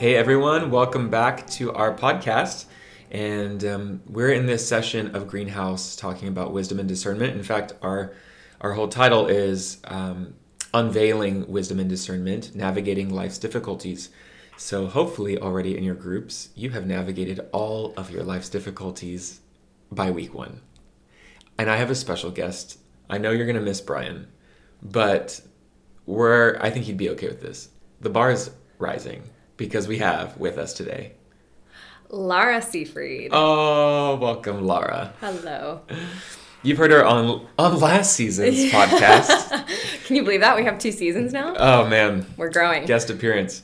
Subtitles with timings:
[0.00, 2.64] Hey everyone, welcome back to our podcast.
[3.10, 7.36] And um, we're in this session of Greenhouse talking about wisdom and discernment.
[7.36, 8.14] In fact, our
[8.62, 10.36] our whole title is um,
[10.72, 14.08] Unveiling Wisdom and Discernment, Navigating Life's Difficulties.
[14.56, 19.40] So, hopefully, already in your groups, you have navigated all of your life's difficulties
[19.92, 20.62] by week one.
[21.58, 22.78] And I have a special guest.
[23.10, 24.28] I know you're going to miss Brian,
[24.80, 25.42] but
[26.06, 27.68] we're, I think he'd be okay with this.
[28.00, 29.24] The bar is rising
[29.60, 31.12] because we have with us today
[32.10, 33.28] Larah Seefried.
[33.30, 35.12] Oh, welcome, Larah.
[35.20, 35.82] Hello.
[36.64, 39.64] You've heard her on on last season's podcast.
[40.06, 41.54] Can you believe that we have two seasons now?
[41.56, 42.84] Oh man, We're growing.
[42.86, 43.62] guest appearance.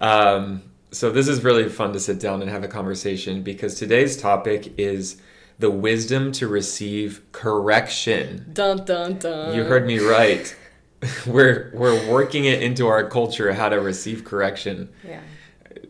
[0.00, 4.16] Um, so this is really fun to sit down and have a conversation because today's
[4.16, 5.20] topic is
[5.60, 8.46] the wisdom to receive correction.
[8.52, 9.54] Dun dun dun.
[9.54, 10.56] You heard me right.
[11.26, 15.20] we're we're working it into our culture how to receive correction Yeah.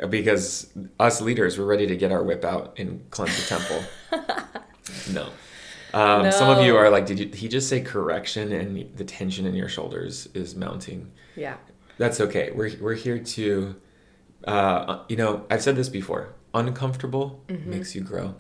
[0.09, 3.83] because us leaders we're ready to get our whip out and cleanse the temple.
[5.13, 5.29] no.
[5.93, 8.53] Um, Some of you are like, did you, he just say correction?
[8.53, 11.11] And the tension in your shoulders is mounting.
[11.35, 11.57] Yeah.
[11.99, 12.53] That's okay.
[12.53, 13.75] We're we're here to,
[14.47, 16.35] uh, you know, I've said this before.
[16.55, 18.35] Uncomfortable makes you grow,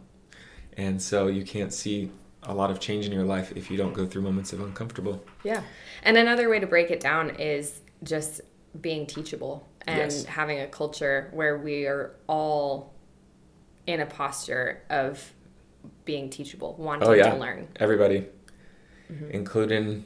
[0.77, 2.11] and so you can't see
[2.45, 5.23] a lot of change in your life if you don't go through moments of uncomfortable.
[5.45, 5.63] Yeah.
[6.03, 8.41] And another way to break it down is just
[8.81, 10.25] being teachable and Yes.
[10.25, 12.95] having a culture where we are all
[13.87, 15.33] in a posture of
[16.05, 17.69] being teachable, wanting Oh yeah, to learn.
[17.77, 18.27] everybody,
[19.31, 20.05] including,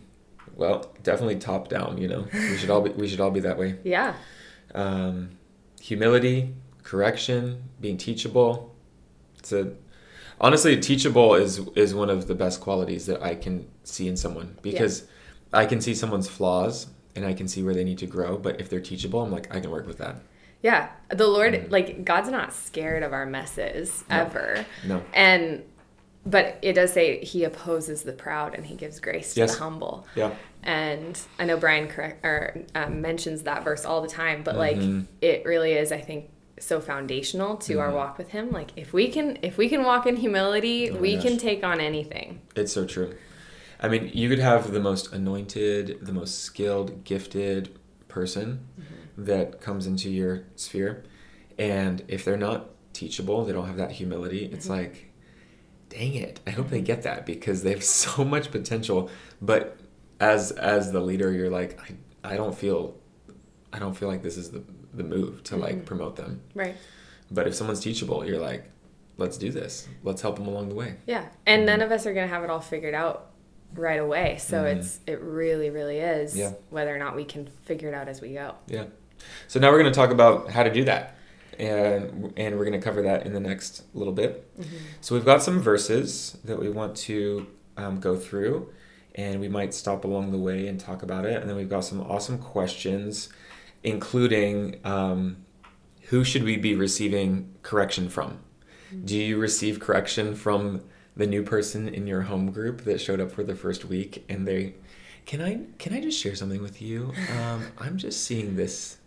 [0.56, 1.98] well, definitely top down.
[1.98, 3.76] You know, we should all be we should all be that way.
[3.84, 4.14] Yeah.
[4.74, 5.30] um,
[5.80, 8.74] humility, correction, being teachable.
[9.38, 9.72] It's a
[10.40, 14.56] honestly teachable is is one of the best qualities that I can see in someone
[14.62, 15.04] because
[15.52, 18.36] I can see someone's flaws and I can see where they need to grow.
[18.38, 20.16] But if they're teachable, I'm like I can work with that.
[20.62, 20.88] Yeah.
[21.10, 24.02] The Lord, like, God's not scared of our messes.
[24.08, 24.16] No.
[24.16, 24.64] ever.
[24.86, 25.62] No, And,
[26.24, 29.52] but it does say he opposes the proud and he gives grace to Yes.
[29.56, 30.06] the humble.
[30.16, 34.56] yeah, And I know Brian correct or um, mentions that verse all the time, but
[34.56, 35.06] like Mhm.
[35.20, 37.94] it really is, I think, so foundational to our Mhm.
[37.94, 38.50] walk with Him.
[38.50, 41.80] Like if we can, if we can walk in humility, Oh we can take on
[41.80, 42.40] anything.
[42.56, 43.14] it's so true.
[43.80, 47.76] I mean, you could have the most anointed, the most skilled, gifted
[48.08, 49.24] person mm-hmm.
[49.24, 51.04] that comes into your sphere,
[51.58, 54.44] and if they're not teachable, they don't have that humility.
[54.52, 54.84] It's mm-hmm.
[54.84, 55.12] like,
[55.90, 56.40] dang it!
[56.46, 56.84] I hope they mm-hmm.
[56.86, 59.10] get that because they have so much potential.
[59.42, 59.76] But
[60.20, 61.78] as as the leader, you're like,
[62.24, 62.96] I, I don't feel,
[63.74, 64.62] I don't feel like this is the
[64.94, 66.40] the move to like promote them.
[66.54, 66.76] Right.
[67.30, 68.70] But if someone's teachable, you're like,
[69.16, 69.88] let's do this.
[70.04, 70.94] Let's help them along the way.
[71.06, 71.26] Yeah.
[71.46, 73.32] And none of us are gonna have it all figured out
[73.74, 74.36] right away.
[74.38, 74.76] So Mhm.
[74.76, 76.52] it's it really, really is Yeah.
[76.70, 78.54] whether or not we can figure it out as we go.
[78.68, 78.84] Yeah.
[79.48, 81.16] So now we're going to talk about how to do that.
[81.58, 84.46] And, and we're going to cover that in the next little bit.
[85.00, 87.46] So we've got some verses that we want to
[87.76, 88.70] um, go through,
[89.14, 91.40] and we might stop along the way and talk about it.
[91.40, 93.28] And then we've got some awesome questions,
[93.84, 95.36] including um,
[96.08, 98.40] who should we be receiving correction from?
[99.04, 100.82] Do you receive correction from
[101.16, 104.46] the new person in your home group that showed up for the first week and
[104.46, 104.74] they
[105.26, 107.12] can I can I just share something with you?
[107.40, 108.98] Um, I'm just seeing this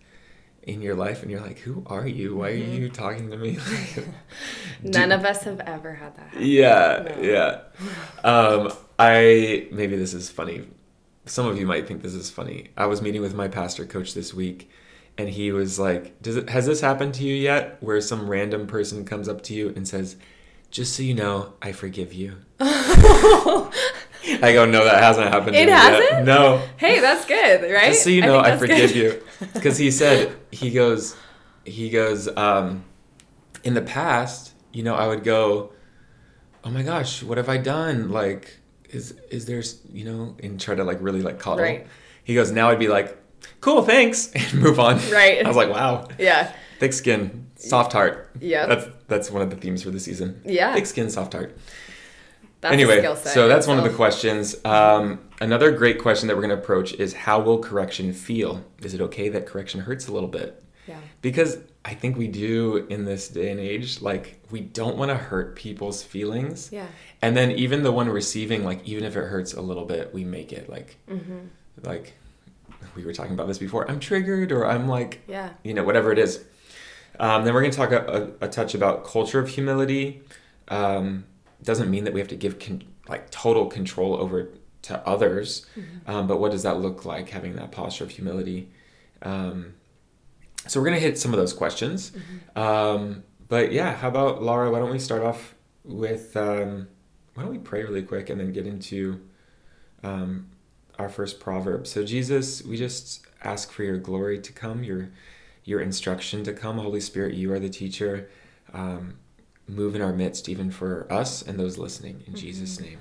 [0.64, 2.36] in your life and you're like, who are you?
[2.38, 3.58] Why are you talking to me?
[4.84, 6.46] None of us have ever had that happen.
[6.46, 7.22] Yeah, No.
[7.22, 7.60] yeah.
[8.24, 10.68] Um, I maybe this is funny.
[11.28, 12.70] Some of you might think this is funny.
[12.78, 14.70] I was meeting with my pastor coach this week,
[15.18, 17.78] and he was like, "Does it has this happened to you yet?
[17.82, 20.16] Where some random person comes up to you and says,
[20.72, 25.66] "Just so you know, I forgive you." I go, "No, that hasn't happened." to It
[25.66, 26.26] me yet." hasn't?
[26.26, 26.62] No.
[26.78, 27.88] Hey, that's good, right?
[27.90, 28.96] Just so you know, think I, forgive good.
[28.96, 29.24] you.
[29.54, 31.16] Because he said, he goes,
[31.64, 32.84] he goes, um,
[33.64, 35.72] in the past, you know, I would go,
[36.64, 38.10] oh my gosh, what have I done?
[38.10, 38.56] Like,
[38.90, 41.63] is, is there, you know, and try to like really like coddle.
[41.63, 41.88] Right.
[42.24, 43.18] He goes, now I'd be like,
[43.62, 44.95] cool, thanks, and move on.
[45.12, 45.42] Right.
[45.45, 46.51] I was like, wow, Yeah.
[46.80, 48.30] thick skin, soft heart.
[48.39, 50.42] yeah That's, that's one of the themes for the season.
[50.45, 50.74] Yeah.
[50.74, 51.57] Thick skin, soft heart
[52.62, 54.56] That's a anyway, skill set so that's one of the questions.
[54.66, 58.63] Um, another great question that we're going to approach is how will correction feel?
[58.81, 60.63] Is it okay that correction hurts a little bit?
[60.88, 61.00] Yeah.
[61.22, 65.15] Because I think we do in this day and age, like we don't want to
[65.15, 66.69] hurt people's feelings.
[66.71, 66.88] Yeah.
[67.21, 70.24] And then even the one receiving, like even if it hurts a little bit, we
[70.25, 71.39] make it like, Mm-hmm.
[71.83, 72.13] like
[72.95, 73.89] we were talking about this before.
[73.89, 75.51] I'm triggered, or I'm like, Yeah.
[75.63, 76.44] you know, whatever it is.
[77.19, 80.21] Um, then we're going to talk a, a, a touch about culture of humility.
[80.68, 81.24] Um,
[81.63, 84.50] doesn't mean that we have to give con- like total control over
[84.83, 85.65] to others,
[86.06, 88.69] um, but what does that look like having that posture of humility?
[89.21, 89.74] Um,
[90.65, 92.12] so we're gonna hit some of those questions.
[92.56, 94.71] Um, but yeah, how about Laura?
[94.71, 96.88] Why don't we start off with um,
[97.33, 99.21] why don't we pray really quick and then get into
[100.04, 100.48] um,
[100.98, 101.88] our first proverb?
[101.88, 105.12] So Jesus, we just ask for your glory to come, your
[105.63, 106.77] your instruction to come.
[106.77, 108.30] Holy Spirit, you are the teacher.
[108.74, 109.18] Um,
[109.68, 112.24] move in our midst, even for us and those listening.
[112.25, 113.00] In Jesus' name.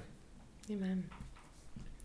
[0.70, 1.08] Amen.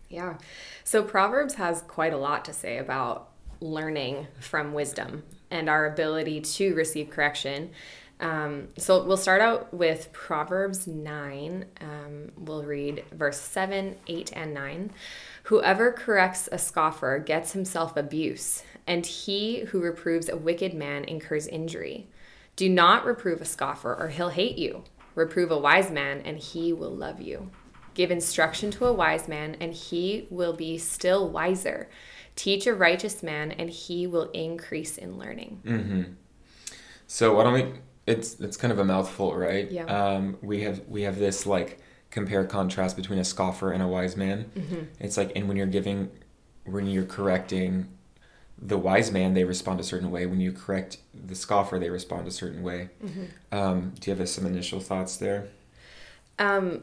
[0.08, 0.38] Yeah.
[0.84, 5.22] So Proverbs has quite a lot to say about learning from wisdom
[5.52, 7.70] and our ability to receive correction.
[8.18, 11.64] Um, so we'll start out with Proverbs 9.
[11.80, 14.90] Um, we'll read verse 7, 8, and 9.
[15.44, 21.48] Whoever corrects a scoffer gets himself abuse, and he who reproves a wicked man incurs
[21.48, 22.06] injury.
[22.54, 24.84] Do not reprove a scoffer, or he'll hate you.
[25.16, 27.50] Reprove a wise man, and he will love you.
[27.94, 31.88] Give instruction to a wise man, and he will be still wiser.
[32.34, 35.60] Teach a righteous man, and he will increase in learning.
[35.64, 36.02] Mm-hmm.
[37.06, 37.72] So why don't we?
[38.06, 39.70] It's it's kind of a mouthful, right?
[39.70, 39.84] Yeah.
[39.84, 41.80] Um, we have we have this like
[42.10, 44.50] compare contrast between a scoffer and a wise man.
[44.56, 44.82] Mm-hmm.
[45.00, 46.10] It's like, and when you're giving,
[46.64, 47.88] when you're correcting
[48.60, 50.26] the wise man, they respond a certain way.
[50.26, 52.90] When you correct the scoffer, they respond a certain way.
[53.04, 53.24] Mm-hmm.
[53.50, 55.48] Um, do you have some initial thoughts there?
[56.38, 56.82] Um,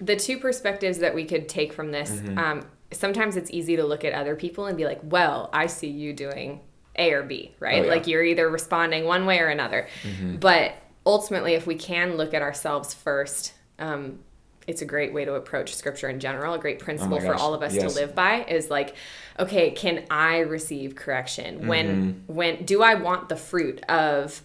[0.00, 2.38] the two perspectives that we could take from this Mm-hmm.
[2.38, 5.88] um, sometimes it's easy to look at other people and be like, well, I see
[5.88, 6.60] you doing
[6.96, 7.82] A or B, right?
[7.82, 7.90] Oh, yeah.
[7.90, 9.88] Like you're either responding one way or another.
[10.02, 10.36] Mm-hmm.
[10.36, 10.74] But
[11.04, 14.20] ultimately, if we can look at ourselves first, um,
[14.66, 16.52] it's a great way to approach scripture in general.
[16.54, 17.90] A great principle for Oh gosh, all of us yes.
[17.94, 18.94] to live by is like,
[19.38, 21.66] okay, can I receive correction?
[21.66, 22.34] When Mm-hmm.
[22.34, 24.42] when do I want the fruit of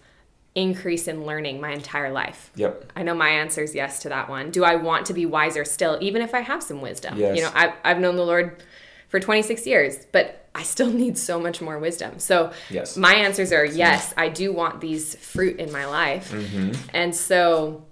[0.56, 2.52] increase in learning my entire life?
[2.56, 2.92] Yep.
[2.96, 4.52] I know my answer is yes to that one.
[4.52, 7.18] Do I want to be wiser still, even if I have some wisdom?
[7.18, 7.36] Yes.
[7.36, 8.62] You know, I, I've known the Lord
[9.10, 12.20] for 26 years, but I still need so much more wisdom.
[12.20, 12.98] So Yes.
[12.98, 16.32] my answers are yes, I do want these fruit in my life.
[16.32, 16.72] Mm-hmm.
[16.94, 17.86] And so,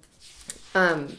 [0.76, 1.16] um,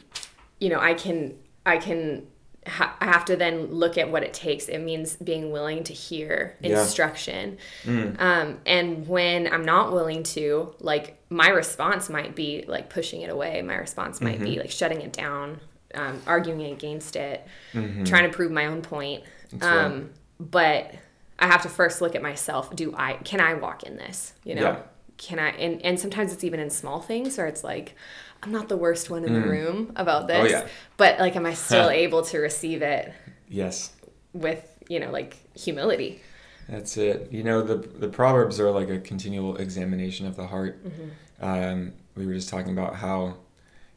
[0.60, 1.34] you know, I can,
[1.66, 2.26] I can,
[2.66, 4.68] ha- I have to then look at what it takes.
[4.68, 6.80] It means being willing to hear Yeah.
[6.80, 7.58] instruction.
[7.84, 8.20] Mm.
[8.20, 13.30] Um, and when I'm not willing to, like, my response might be like pushing it
[13.30, 13.62] away.
[13.62, 15.60] My response might be like shutting it down,
[15.94, 19.24] um, arguing against it, trying to prove my own point.
[19.52, 19.62] Right.
[19.62, 20.94] Um, but
[21.38, 22.74] I have to first look at myself.
[22.76, 24.34] Do I, can I walk in this?
[24.44, 24.76] You know, Yeah.
[25.18, 27.94] can I, and, and sometimes it's even in small things where it's like,
[28.42, 30.66] I'm not the worst one in the room about this, Oh, yeah.
[30.96, 33.12] but like, am I still able to receive it
[33.48, 33.92] Yes.
[34.32, 36.20] with, you know, like humility?
[36.68, 37.28] That's it.
[37.30, 40.82] You know, the the proverbs are like a continual examination of the heart.
[40.84, 41.44] Mm-hmm.
[41.44, 43.36] Um, we were just talking about how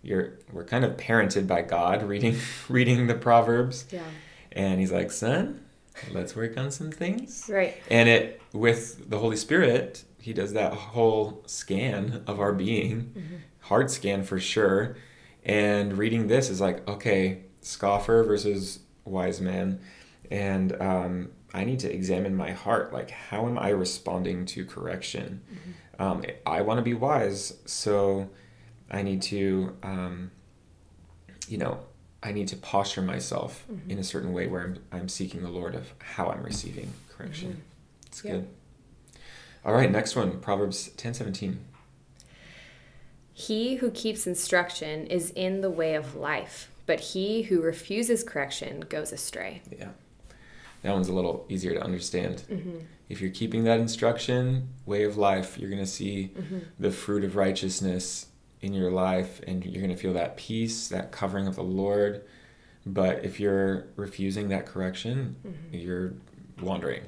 [0.01, 2.35] you're we're kind of parented by God reading
[2.69, 4.01] reading the proverbs, Yeah.
[4.51, 5.63] and He's like, "Son,
[6.11, 7.75] let's work on some things." Right.
[7.89, 13.35] And it with the Holy Spirit, He does that whole scan of our being, Mm-hmm.
[13.59, 14.97] heart scan for sure.
[15.43, 19.79] And reading this is like, okay, scoffer versus wise man,
[20.31, 22.91] and um, I need to examine my heart.
[22.91, 25.41] Like, how am I responding to correction?
[25.99, 28.31] Um, I want to be wise, so
[28.89, 30.31] I need to, um,
[31.47, 31.81] you know,
[32.23, 35.75] I need to posture myself in a certain way where I'm, I'm seeking the Lord
[35.75, 37.61] of how I'm receiving correction.
[38.07, 38.31] It's Yeah.
[38.31, 38.47] good.
[39.65, 41.59] All right, next one, Proverbs ten seventeen.
[43.33, 48.81] He who keeps instruction is in the way of life, but he who refuses correction
[48.81, 49.61] goes astray.
[49.77, 49.89] Yeah.
[50.83, 52.43] That one's a little easier to understand.
[52.49, 52.77] Mm-hmm.
[53.09, 56.59] If you're keeping that instruction, way of life, you're going to see Mm-hmm.
[56.79, 58.27] the fruit of righteousness
[58.61, 62.23] in your life and you're going to feel that peace, that covering of the Lord.
[62.85, 65.75] But if you're refusing that correction, Mm-hmm.
[65.75, 66.13] you're
[66.61, 67.01] wandering.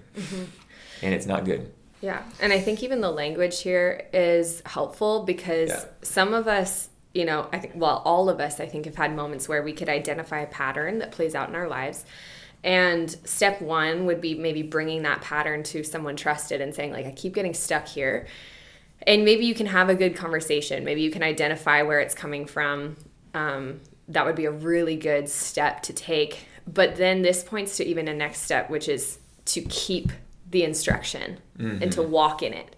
[1.03, 1.71] And it's not good.
[2.01, 2.23] Yeah.
[2.39, 5.85] And I think even the language here is helpful because Yeah.
[6.01, 9.15] some of us, you know, I think, well, all of us, I think, have had
[9.15, 12.05] moments where we could identify a pattern that plays out in our lives.
[12.63, 17.05] And step one would be maybe bringing that pattern to someone trusted and saying, like,
[17.05, 18.27] I keep getting stuck here.
[19.05, 20.83] And maybe you can have a good conversation.
[20.83, 22.97] Maybe you can identify where it's coming from.
[23.33, 26.47] Um, that would be a really good step to take.
[26.67, 30.11] But then this points to even a next step, which is to keep
[30.49, 32.75] the instruction and to walk in it.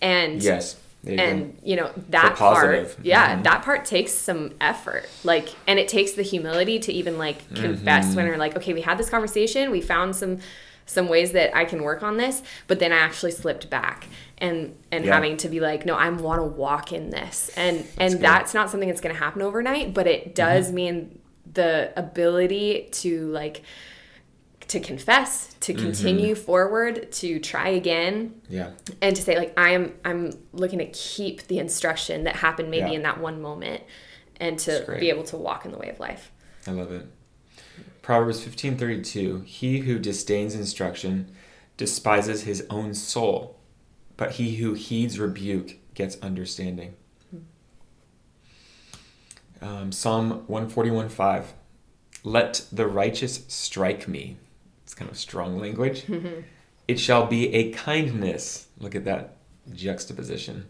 [0.00, 0.76] And Yes.
[1.02, 1.22] You go.
[1.22, 3.44] and you know that part yeah Mhm.
[3.44, 8.04] that part takes some effort like and it takes the humility to even like confess
[8.08, 8.14] Mm-hmm.
[8.16, 10.40] when we're like okay we had this conversation we found some
[10.84, 14.76] some ways that i can work on this but then i actually slipped back and
[14.92, 15.14] and Yeah.
[15.14, 18.20] having to be like no i want to walk in this and and good.
[18.20, 20.74] that's not something that's going to happen overnight but it does Mm-hmm.
[20.74, 21.18] mean
[21.50, 23.62] the ability to like
[24.70, 28.70] to confess, to continue forward, to try again, Yeah.
[29.02, 32.90] and to say like I am I'm looking to keep the instruction that happened maybe
[32.90, 32.96] Yeah.
[32.98, 33.82] in that one moment
[34.38, 36.30] and to be able to walk in the way of life.
[36.68, 37.04] I love it.
[38.00, 41.34] Proverbs 15:32 He who disdains instruction
[41.76, 43.58] despises his own soul,
[44.16, 46.94] but he who heeds rebuke gets understanding.
[49.60, 51.54] Um, Psalm 141:5
[52.22, 54.36] Let the righteous strike me.
[55.00, 56.04] Kind of strong language.
[56.08, 56.40] Mm-hmm.
[56.86, 58.66] it shall be a kindness.
[58.78, 59.38] Look at that
[59.72, 60.66] juxtaposition.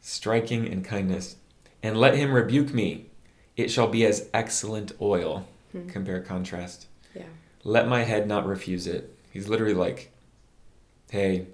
[0.00, 1.36] Striking and kindness.
[1.82, 3.10] And let him rebuke me.
[3.54, 5.46] It shall be as excellent oil.
[5.76, 5.90] Mm-hmm.
[5.90, 6.86] Compare contrast.
[7.14, 7.24] Yeah.
[7.64, 9.14] Let my head not refuse it.
[9.30, 10.10] He's literally like,
[11.10, 11.48] hey,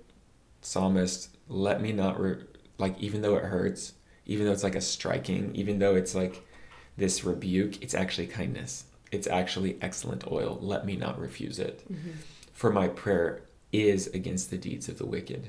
[0.60, 2.44] psalmist, let me not, re-
[2.78, 3.94] like, even though it hurts,
[4.26, 6.46] even though it's like a striking, even though it's like
[6.96, 8.84] this rebuke, it's actually kindness.
[9.12, 10.58] It's actually excellent oil.
[10.60, 11.84] Let me not refuse it.
[12.52, 15.48] For my prayer is against the deeds of the wicked.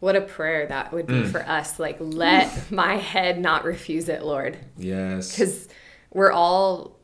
[0.00, 1.30] What a prayer that would be Mm.
[1.30, 1.78] for us.
[1.80, 4.56] Like, let my head not refuse it, Lord.
[4.76, 5.32] Yes.
[5.32, 5.68] Because
[6.12, 6.97] we're all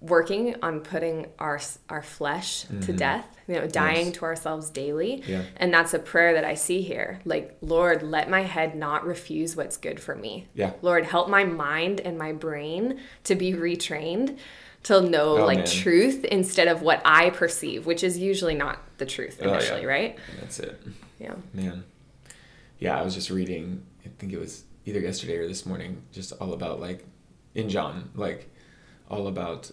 [0.00, 2.96] working on putting our our flesh to Mhm.
[2.96, 4.16] death, you know, dying Yes.
[4.16, 5.22] to ourselves daily.
[5.26, 5.42] Yeah.
[5.56, 7.20] And that's a prayer that I see here.
[7.24, 10.48] Like, Lord, let my head not refuse what's good for me.
[10.54, 10.72] Yeah.
[10.82, 14.36] Lord, help my mind and my brain to be retrained
[14.84, 15.66] to know Oh, like man.
[15.66, 19.52] truth instead of what I perceive, which is usually not the truth Oh, yeah.
[19.54, 20.18] initially, right?
[20.40, 20.80] That's it.
[21.20, 21.34] Yeah.
[21.54, 21.84] Man.
[22.80, 26.32] Yeah, I was just reading, I think it was either yesterday or this morning, just
[26.40, 27.04] all about like,
[27.54, 28.48] in John, like,
[29.10, 29.70] all about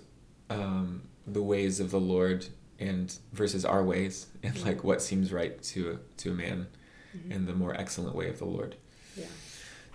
[0.49, 2.47] um, the ways of the Lord
[2.79, 6.67] and versus our ways and like what seems right to a, to a man
[7.29, 8.75] and the more excellent way of the Lord.
[9.15, 9.25] Yeah.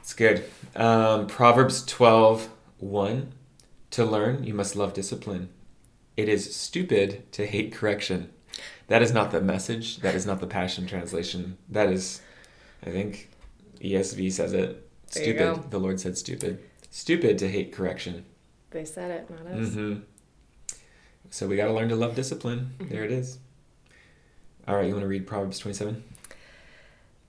[0.00, 0.44] It's good.
[0.74, 3.32] Um, Proverbs 12 1.
[3.92, 5.50] To learn, you must love discipline.
[6.16, 8.30] It is stupid to hate correction.
[8.88, 9.98] That is not the message.
[9.98, 11.58] That is not the Passion Translation.
[11.68, 12.20] That is,
[12.84, 13.30] I think,
[13.80, 14.88] ESV says it.
[15.08, 15.70] Stupid.
[15.70, 16.58] The Lord said stupid.
[16.90, 18.24] Stupid to hate correction.
[18.72, 19.74] They said it, not us.
[19.74, 19.94] hmm
[21.30, 22.74] So we got to learn to love discipline.
[22.80, 23.38] There it is.
[24.66, 26.02] All right, you want to read Proverbs 27?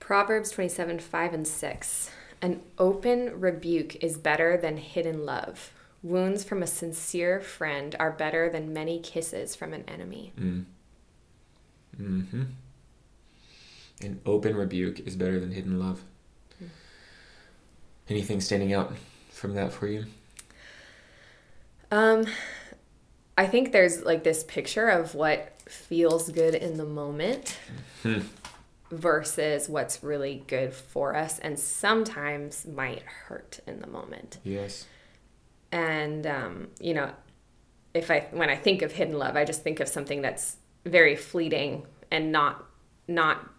[0.00, 2.10] Proverbs 27, 5 and 6.
[2.42, 5.72] An open rebuke is better than hidden love.
[6.02, 10.32] Wounds from a sincere friend are better than many kisses from an enemy.
[10.38, 10.64] Mm.
[11.96, 12.42] hmm
[14.02, 16.02] An open rebuke is better than hidden love.
[18.08, 18.92] Anything standing out
[19.30, 20.04] from that for you?
[21.94, 22.26] Um,
[23.38, 27.56] I think there's like this picture of what feels good in the moment
[28.02, 28.20] Hmm.
[28.90, 34.38] versus what's really good for us and sometimes might hurt in the moment.
[34.44, 34.86] Yes.
[35.72, 37.10] and um, you know
[37.94, 41.16] if i when i think of hidden love i just think of something that's very
[41.16, 42.64] fleeting and not
[43.08, 43.50] not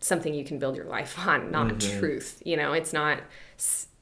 [0.00, 1.98] something you can build your life on not Mhm.
[2.00, 3.20] truth you know it's not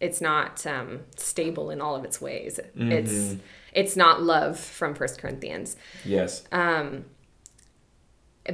[0.01, 3.41] it's not um, stable in all of its ways it's Mhm.
[3.73, 6.45] it's not love from first corinthians Yes.
[6.53, 7.05] um,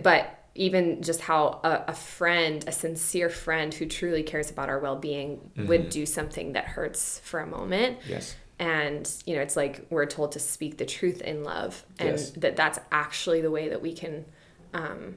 [0.02, 4.78] but even just how a, a friend, a sincere friend who truly cares about our
[4.78, 7.98] well being, would do something that hurts for a moment.
[8.08, 8.36] Yes.
[8.60, 12.30] And, you know, it's like we're told to speak the truth in love, and Yes.
[12.32, 14.24] that that's actually the way that we can,
[14.72, 15.16] um,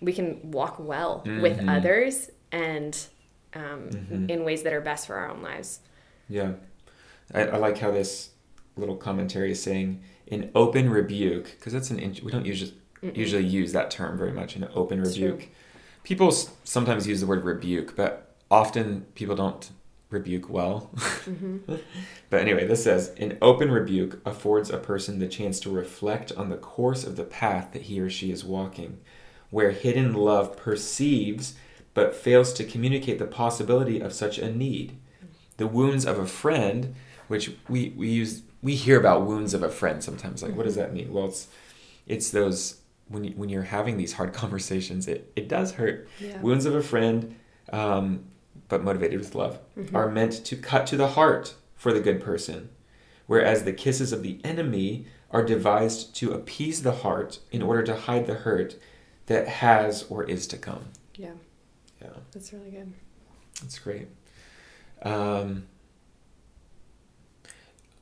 [0.00, 1.76] we can walk well with Mhm.
[1.76, 2.98] others and
[3.54, 4.30] um, Mhm.
[4.30, 5.80] in ways that are best for our own lives.
[6.28, 6.52] Yeah.
[7.34, 8.30] I, I like how this
[8.76, 13.72] little commentary is saying an open rebuke, because that's an, we don't usually, usually use
[13.72, 15.48] that term very much, an open rebuke.
[16.04, 19.70] People s- sometimes use the word rebuke, but often people don't
[20.10, 20.90] rebuke well.
[22.30, 26.48] but anyway, this says an open rebuke affords a person the chance to reflect on
[26.50, 28.98] the course of the path that he or she is walking,
[29.50, 31.54] where hidden love perceives
[31.98, 34.96] but fails to communicate the possibility of such a need.
[35.56, 36.94] The wounds of a friend,
[37.26, 40.42] which we, we use we hear about wounds of a friend sometimes.
[40.42, 41.12] Like, what does that mean?
[41.12, 41.48] Well, it's
[42.06, 46.08] it's those when you, when you're having these hard conversations, it, it does hurt.
[46.20, 46.40] Yeah.
[46.40, 47.34] Wounds of a friend,
[47.72, 48.24] um,
[48.68, 49.96] but motivated with love, Mm-hmm.
[49.96, 52.68] are meant to cut to the heart for the good person,
[53.26, 57.96] whereas the kisses of the enemy are devised to appease the heart in order to
[57.96, 58.76] hide the hurt
[59.26, 60.84] that has or is to come.
[61.16, 61.32] Yeah,
[62.02, 62.92] Yeah, that's really good.
[63.60, 64.08] that's great.
[65.02, 65.66] Um,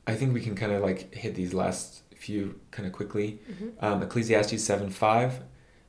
[0.07, 3.39] I think we can kind of like hit these last few kind of quickly.
[3.81, 5.41] Um, Ecclesiastes 7 5.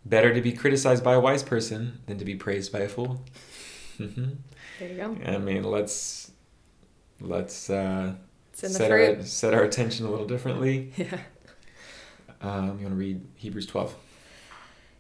[0.06, 3.24] Better to be criticized by a wise person than to be praised by a fool.
[3.98, 4.26] hmm
[4.80, 5.18] There you go.
[5.26, 6.32] I mean, let's
[7.20, 8.14] let's uh,
[8.54, 9.18] It's in the set fruit.
[9.18, 10.94] our set our attention a little differently.
[10.98, 11.20] Yeah.
[12.40, 13.96] Um, you want to read Hebrews 12?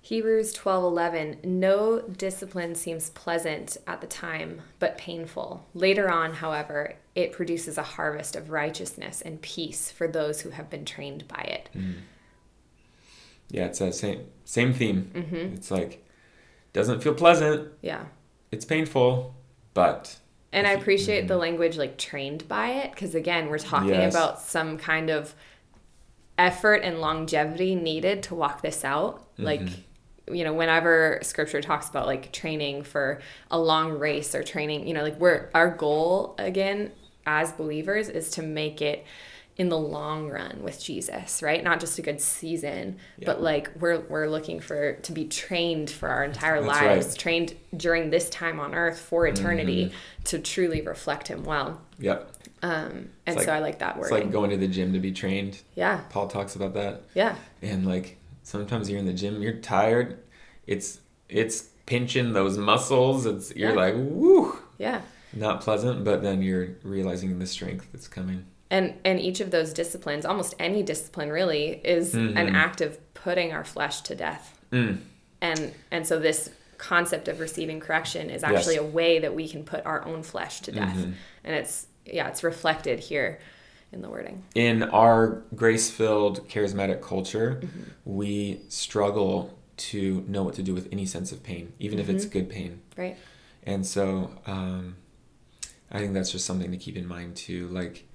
[0.07, 5.67] Hebrews 12:11 No discipline seems pleasant at the time but painful.
[5.73, 10.69] Later on, however, it produces a harvest of righteousness and peace for those who have
[10.69, 11.69] been trained by it.
[11.75, 11.95] Mm.
[13.49, 15.11] Yeah, it's that same same theme.
[15.13, 15.55] Mm-hmm.
[15.55, 16.05] It's like
[16.71, 17.73] doesn't feel pleasant.
[17.81, 18.05] Yeah.
[18.49, 19.35] It's painful,
[19.73, 20.19] but
[20.53, 21.27] And I appreciate mhm.
[21.27, 24.13] the language like trained by it because again, we're talking Yes.
[24.15, 25.35] about some kind of
[26.37, 29.27] effort and longevity needed to walk this out.
[29.37, 29.83] Like, Mhm.
[30.31, 33.19] You know, whenever scripture talks about like training for
[33.51, 36.91] a long race or training, you know, like we're our goal again
[37.25, 39.05] as believers is to make it
[39.57, 41.63] in the long run with Jesus, right?
[41.63, 46.09] Not just a good season, but like we're we're looking for to be trained for
[46.09, 47.17] our entire That's lives, right.
[47.17, 50.23] trained during this time on earth for eternity Mm-hmm.
[50.25, 51.81] to truly reflect him well.
[51.99, 52.31] yep.
[52.61, 54.03] Um, and like- so I like that word.
[54.05, 55.59] It's like going to the gym to be trained.
[55.75, 57.03] yeah, Paul talks about that.
[57.15, 58.17] yeah, And like
[58.51, 60.17] sometimes you're in the gym, you're tired.
[60.65, 60.99] It's
[61.29, 63.25] it's pinching those muscles.
[63.25, 63.75] It's you're Yeah.
[63.75, 65.01] like, woo, yeah.
[65.33, 68.45] not pleasant, but then you're realizing the strength that's coming.
[68.71, 72.53] And and each of those disciplines, almost any discipline really, is an Mhm.
[72.53, 74.57] act of putting our flesh to death.
[74.71, 74.99] Mm.
[75.41, 78.51] And and so this concept of receiving correction is Yes.
[78.51, 80.95] actually a way that we can put our own flesh to death.
[80.95, 81.13] Mhm.
[81.43, 83.39] And it's yeah, it's reflected here
[83.91, 84.43] in the wording.
[84.55, 87.81] In our grace-filled charismatic culture, Mm-hmm.
[88.05, 92.25] we struggle to know what to do with any sense of pain, even if it's
[92.25, 92.33] Mm-hmm.
[92.33, 92.81] good pain.
[92.97, 93.17] Right?
[93.63, 94.95] And so um,
[95.91, 97.67] I think that's just something to keep in mind too.
[97.67, 98.07] Like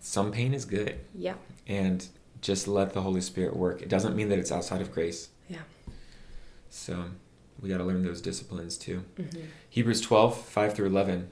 [0.00, 1.34] some pain is good, Yeah.
[1.66, 2.06] and
[2.42, 3.80] just let the Holy Spirit work.
[3.82, 5.28] It doesn't mean that it's outside of grace.
[5.48, 5.58] Yeah.
[6.70, 7.04] So
[7.60, 9.04] we got to learn those disciplines too.
[9.18, 9.40] Mm-hmm.
[9.70, 11.30] Hebrews 12, 5 through 11.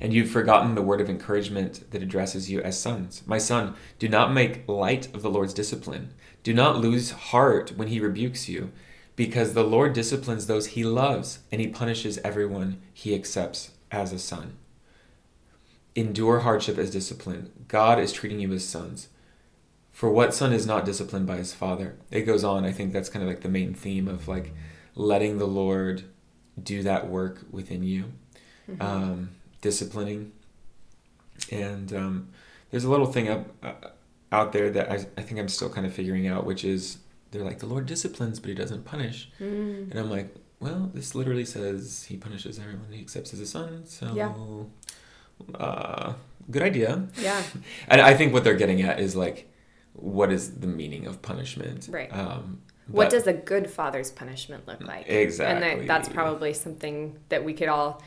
[0.00, 3.22] And you've forgotten the word of encouragement that addresses you as sons.
[3.26, 6.12] My son, do not make light of the Lord's discipline.
[6.42, 8.72] Do not lose heart when he rebukes you,
[9.16, 14.18] because the Lord disciplines those he loves, and he punishes everyone he accepts as a
[14.18, 14.56] son.
[15.94, 17.52] Endure hardship as discipline.
[17.68, 19.08] God is treating you as sons.
[19.92, 21.96] For what son is not disciplined by his father?
[22.10, 22.64] It goes on.
[22.64, 24.52] I think that's kind of like the main theme of like
[24.96, 26.02] letting the Lord
[26.60, 28.12] do that work within you,
[28.68, 28.80] Mm-hmm.
[28.80, 29.28] um,
[29.64, 30.30] disciplining.
[31.50, 32.28] And um,
[32.70, 33.72] there's a little thing up uh,
[34.30, 36.98] out there that I, I think I'm still kind of figuring out, which is
[37.30, 39.30] they're like the Lord disciplines, but He doesn't punish.
[39.40, 39.90] Mm.
[39.90, 43.84] And I'm like, well, this literally says He punishes everyone He accepts as a son.
[43.86, 44.32] So, Yeah.
[45.58, 46.12] uh,
[46.50, 47.08] good idea.
[47.20, 47.42] Yeah.
[47.88, 49.50] And I think what they're getting at is like,
[49.94, 51.88] what is the meaning of punishment?
[51.90, 52.12] Right.
[52.12, 55.06] Um, What does a good father's punishment look like?
[55.08, 55.68] And Exactly.
[55.68, 58.02] that, that's probably something that we could all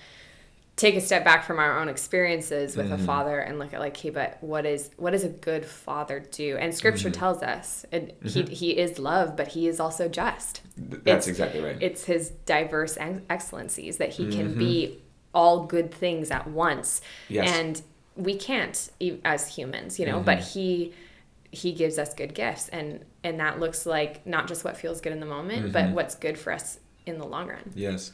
[0.78, 3.06] take a step back from our own experiences with a Mhm.
[3.06, 6.56] father and look at like, hey, but what is what does a good father do?
[6.56, 7.13] And Scripture Mhm.
[7.13, 8.50] tells us it, he Mhm.
[8.50, 10.62] he is love, but he is also just.
[10.78, 11.78] Th- it's- That's exactly right.
[11.82, 15.00] It's his diverse ex- excellencies that he can be
[15.34, 17.52] all good things at once, yes.
[17.58, 17.82] and
[18.16, 18.90] we can't
[19.26, 20.20] as humans, you know.
[20.20, 20.54] But Mhm.
[20.54, 20.94] he
[21.50, 25.12] he gives us good gifts, and and that looks like not just what feels good
[25.13, 25.94] in the moment, but Mhm.
[25.94, 27.72] what's good for us in the long run.
[27.74, 28.12] Yes.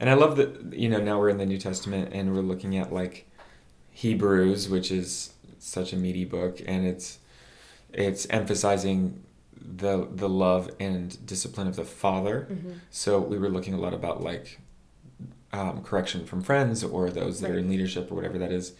[0.00, 2.78] And I love that, you know, now we're in the New Testament and we're looking
[2.78, 3.30] at like
[3.90, 7.18] Hebrews, which is such a meaty book, and it's
[7.92, 12.48] it's emphasizing the the love and discipline of the father.
[12.50, 12.72] Mm-hmm.
[12.90, 14.58] So we were looking a lot about like
[15.52, 18.72] um, correction from friends or those that are in leadership or whatever that is,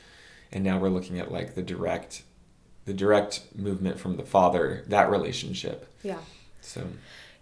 [0.52, 2.22] and now we're looking at like the direct
[2.86, 5.92] the direct movement from the father that relationship.
[6.02, 6.18] Yeah.
[6.62, 6.86] So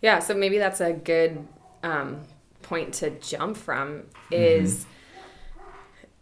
[0.03, 1.47] Yeah, so maybe that's a good
[1.85, 2.23] um,
[2.68, 4.87] point to jump from is,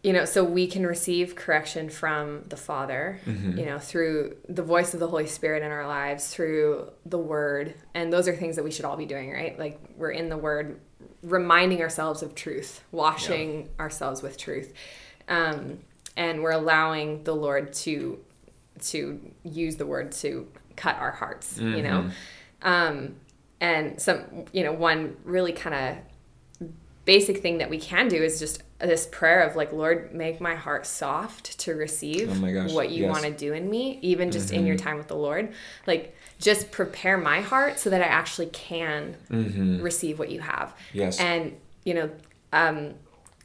[0.03, 3.59] you know, so we can receive correction from the Father, Mhm.
[3.59, 7.75] you know, through the voice of the Holy Spirit in our lives, through the Word.
[7.95, 9.59] And those are things that we should all be doing, right?
[9.59, 10.79] Like we're in the Word,
[11.23, 14.73] reminding ourselves of truth, washing ourselves with truth.
[15.29, 15.81] Um,
[16.17, 18.21] and we're allowing the Lord to
[18.79, 22.11] to use the word to cut our hearts, you know?
[22.11, 22.13] Mhm.
[22.61, 23.17] Um,
[23.59, 25.97] and some, you know, one really kind of
[27.07, 30.55] basic thing that we can do is just this prayer of like, Lord, make my
[30.55, 33.11] heart soft to receive Oh gosh, what you yes.
[33.13, 34.83] want to do in me, even just in your Mhm.
[34.83, 35.53] time with the Lord.
[35.87, 39.83] Like, just prepare my heart so that I actually can Mhm.
[39.83, 40.75] receive what you have.
[40.93, 41.19] Yes.
[41.19, 42.11] And, you know,
[42.53, 42.95] um,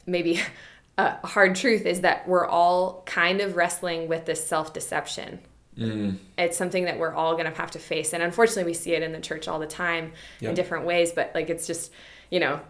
[0.04, 0.38] maybe
[0.98, 5.38] a hard truth is that we're all kind of wrestling with this self deception
[5.78, 6.16] Mm.
[6.36, 9.02] it's something that we're all going to have to face and unfortunately we see it
[9.02, 10.50] in the church all the time Yep.
[10.50, 11.90] in different ways but like it's just
[12.28, 12.60] you know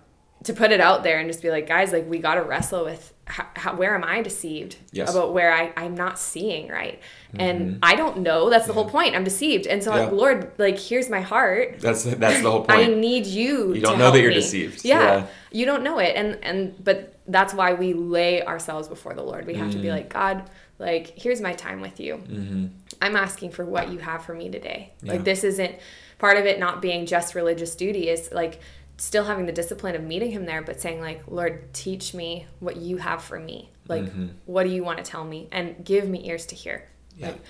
[0.45, 2.85] to put it out there and just be like, guys, like we got to wrestle
[2.85, 5.11] with how, how, where am I deceived Yes.
[5.11, 7.01] about where I, I'm not seeing right.
[7.39, 8.51] And I don't know.
[8.51, 9.15] That's the whole point.
[9.15, 9.67] I'm deceived.
[9.67, 10.17] And so, like, Mm-hmm.
[10.17, 11.79] Lord, like, here's my heart.
[11.81, 12.71] That's that's the whole point.
[12.73, 13.73] I need you.
[13.75, 14.35] You don't know that you're me.
[14.35, 14.85] deceived.
[14.85, 15.27] Yeah, Yeah.
[15.53, 19.47] you don't know it, and and but that's why we lay ourselves before the Lord.
[19.47, 19.83] We have to Mm.
[19.83, 22.17] be like, God, like here's my time with you.
[22.17, 22.67] hmm
[23.01, 24.93] I'm asking for what you have for me today.
[25.03, 25.13] Yeah.
[25.13, 25.77] Like this isn't
[26.19, 26.59] part of it.
[26.59, 28.61] Not being just religious duty is like
[29.03, 32.77] still having the discipline of meeting Him there, but saying like, Lord, teach me what
[32.77, 33.71] you have for me.
[33.89, 34.31] Like, Mhm.
[34.47, 36.89] what do you want to tell me, and give me ears to hear.
[37.19, 37.27] Yeah.
[37.29, 37.41] Like,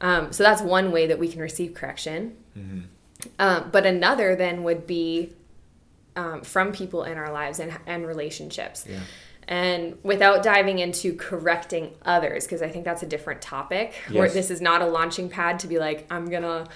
[0.00, 2.36] um, so that's one way that we can receive correction.
[2.54, 2.80] hmm
[3.38, 5.32] Um, but another then would be
[6.16, 8.84] um, from people in our lives and, and relationships.
[8.88, 8.98] Yeah.
[9.48, 14.50] And without diving into correcting others, because I think that's a different topic, where this
[14.50, 16.66] is not a launching pad to be like, I'm gonna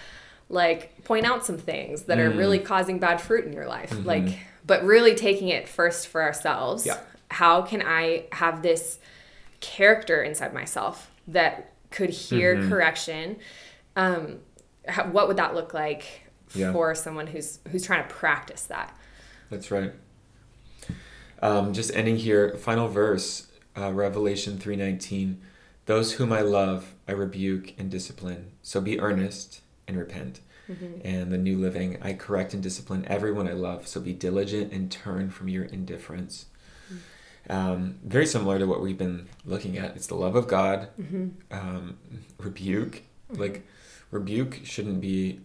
[0.49, 2.39] like point out some things that are Mm.
[2.39, 3.91] really causing bad fruit in your life.
[3.91, 4.05] Mhm.
[4.05, 6.87] Like, but really taking it first for ourselves.
[6.87, 6.99] Yeah.
[7.31, 8.99] How can I have this
[9.61, 12.69] character inside myself that could hear Mhm.
[12.69, 13.37] correction?
[13.97, 14.41] Um,
[14.87, 16.05] how, what would that look like
[16.55, 16.73] Yeah.
[16.73, 18.97] for someone who's who's trying to practice that?
[19.51, 19.93] That's right.
[21.43, 25.43] Um, just ending here, final verse, uh, Revelation three nineteen.
[25.87, 28.53] Those whom I love, I rebuke and discipline.
[28.63, 30.41] So be earnest and repent.
[31.05, 33.87] And the New Living, I correct and discipline everyone I love.
[33.87, 36.47] So be diligent and turn from your indifference.
[37.49, 39.95] Um, very similar to what we've been looking at.
[39.95, 40.89] It's the love of God.
[41.53, 41.99] Um,
[42.39, 43.65] rebuke, like
[44.11, 45.39] rebuke, shouldn't be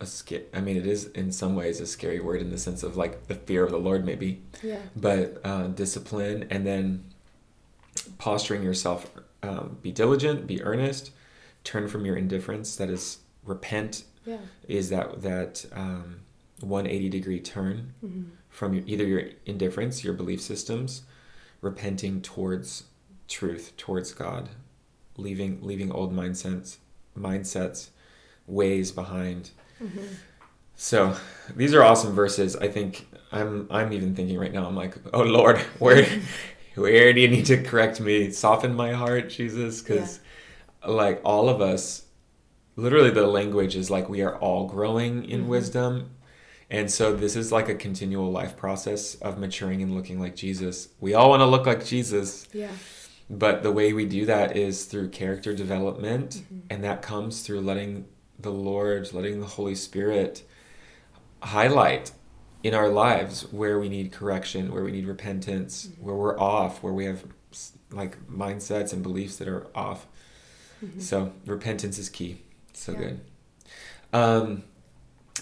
[0.00, 0.42] a scare.
[0.52, 3.28] I mean, it is in some ways a scary word in the sense of like
[3.28, 4.80] the fear of the Lord, maybe Yeah.
[4.94, 7.04] but uh, discipline and then
[8.18, 9.10] posturing yourself
[9.42, 11.10] um, be diligent be earnest
[11.64, 14.38] turn from your indifference that is repent Yeah.
[14.68, 16.20] is that that um,
[16.60, 18.22] 180 degree turn Mm-hmm.
[18.48, 21.02] from your, either your indifference your belief systems
[21.60, 22.84] repenting towards
[23.28, 24.48] truth towards god
[25.16, 26.76] leaving leaving old mindsets
[27.18, 27.88] mindsets
[28.46, 29.50] ways behind
[29.82, 30.06] Mm-hmm.
[30.74, 31.14] so
[31.54, 32.56] these are awesome verses.
[32.56, 34.66] I think I'm I'm even thinking right now.
[34.66, 36.06] I'm like, oh Lord, where
[36.76, 38.30] where do you need to correct me?
[38.30, 40.20] Soften my heart, Jesus, because
[40.86, 42.05] like all of us,
[42.76, 45.48] literally the language is like we are all growing in Mhm.
[45.48, 46.10] wisdom,
[46.70, 50.88] and so this is like a continual life process of maturing and looking like Jesus.
[51.00, 52.70] We all want to look like Jesus, Yeah.
[53.30, 56.58] but the way we do that is through character development, Mm-hmm.
[56.70, 58.06] and that comes through letting
[58.38, 60.42] the Lord, letting the Holy Spirit
[61.42, 62.12] highlight
[62.62, 66.04] in our lives where we need correction, where we need repentance, Mm-hmm.
[66.04, 67.24] where we're off, where we have
[67.90, 70.06] like mindsets and beliefs that are off.
[70.98, 72.42] So repentance is key.
[72.76, 73.02] So Mm-hmm.
[73.02, 73.08] Yeah.
[73.08, 73.20] good.
[74.12, 74.62] Um,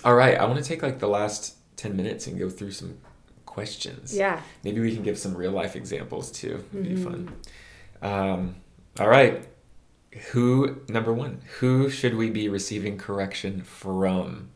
[0.04, 2.98] all right, I want to take like the last 10 minutes and go through some
[3.46, 4.16] questions.
[4.16, 4.40] Yeah.
[4.62, 6.64] Maybe we can give some real life examples too.
[6.72, 7.04] It'd be Mhm.
[7.04, 7.32] fun.
[8.02, 8.56] Um,
[8.98, 9.46] all right.
[10.32, 14.50] Who, number one, who should we be receiving correction from?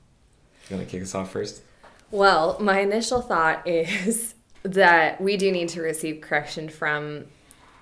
[0.68, 1.62] You want to kick us off first?
[2.10, 7.26] Well, my initial thought is that we do need to receive correction from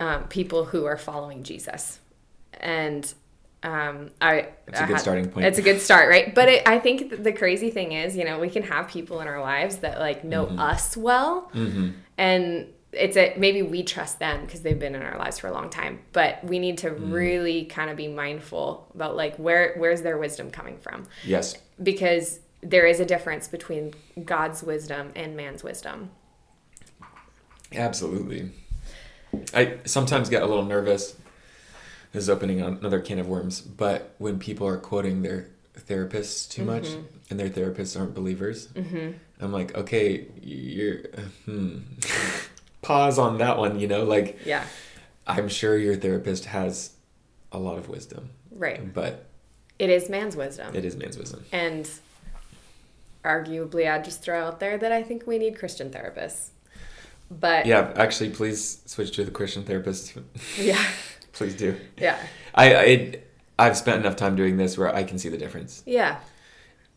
[0.01, 2.01] um, people who are following Jesus,
[2.61, 3.13] and
[3.67, 4.49] um, I.
[4.67, 5.47] That's a I good had- starting point.
[5.47, 6.35] It's a good start, right?
[6.35, 9.29] But it, I think the crazy thing is, you know, we can have people in
[9.29, 10.59] our lives that like know Mhm.
[10.59, 11.89] us well, Mm-hmm.
[12.17, 15.53] and it's a maybe we trust them because they've been in our lives for a
[15.53, 17.13] long time but we need to Mm.
[17.13, 21.57] really kind of be mindful about like where where's their wisdom coming from Yes.
[21.83, 23.93] because there is a difference between
[24.25, 26.11] god's wisdom and man's wisdom
[27.75, 28.51] Absolutely.
[29.53, 31.17] I sometimes get a little nervous.
[32.17, 35.49] Is opening another can of worms, but when people are quoting their
[35.79, 37.05] therapists too much Mhm.
[37.31, 39.11] and their therapists aren't believers, mm-hmm.
[39.41, 40.99] I'm like, okay, you're.
[41.45, 41.79] Hmm.
[42.83, 44.05] Pause on that one, you know?
[44.05, 44.65] Like, yeah
[45.27, 46.93] I'm sure your therapist has
[47.53, 49.27] a lot of wisdom, right but
[49.79, 51.45] it is man's wisdom it is man's wisdom.
[51.53, 51.89] and
[53.25, 56.49] arguably i'd just throw out there that i think we need christian therapists
[57.29, 60.15] but Yeah, actually, please switch to the Christian therapist.
[60.57, 60.81] yeah
[61.37, 61.77] please do.
[61.99, 62.19] yeah
[62.55, 63.15] I, I
[63.59, 65.83] I've spent enough time doing this where I can see the difference.
[65.87, 66.21] yeah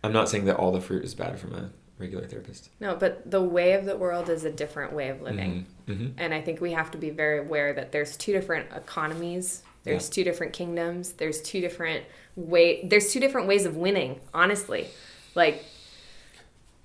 [0.03, 2.69] I'm not saying that all the fruit is bad from a regular therapist.
[2.79, 6.33] no but the way of the world is a different way of living hmm And
[6.33, 9.63] I think we have to be very aware that there's two different economies.
[9.83, 10.13] There's Yeah.
[10.15, 11.13] two different kingdoms.
[11.13, 12.03] There's two different
[12.35, 12.85] way.
[12.87, 14.19] There's two different ways of winning.
[14.33, 14.87] Honestly,
[15.35, 15.63] like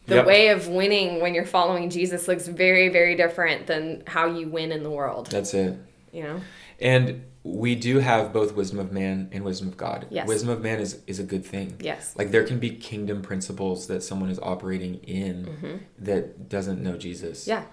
[0.07, 0.27] the Yep.
[0.27, 4.73] way of winning when you're following Jesus looks very, very different than how you win
[4.73, 5.27] in the world.
[5.29, 5.77] That's it.
[6.12, 6.40] You know?
[6.81, 10.07] And we do have both wisdom of man and wisdom of God.
[10.11, 10.26] Yes.
[10.26, 11.76] Wisdom of man is, is a good thing.
[11.78, 12.14] Yes.
[12.16, 15.76] Like there can be kingdom principles that someone is operating in Mm-hmm.
[15.98, 17.46] that doesn't know Jesus.
[17.46, 17.64] Yeah.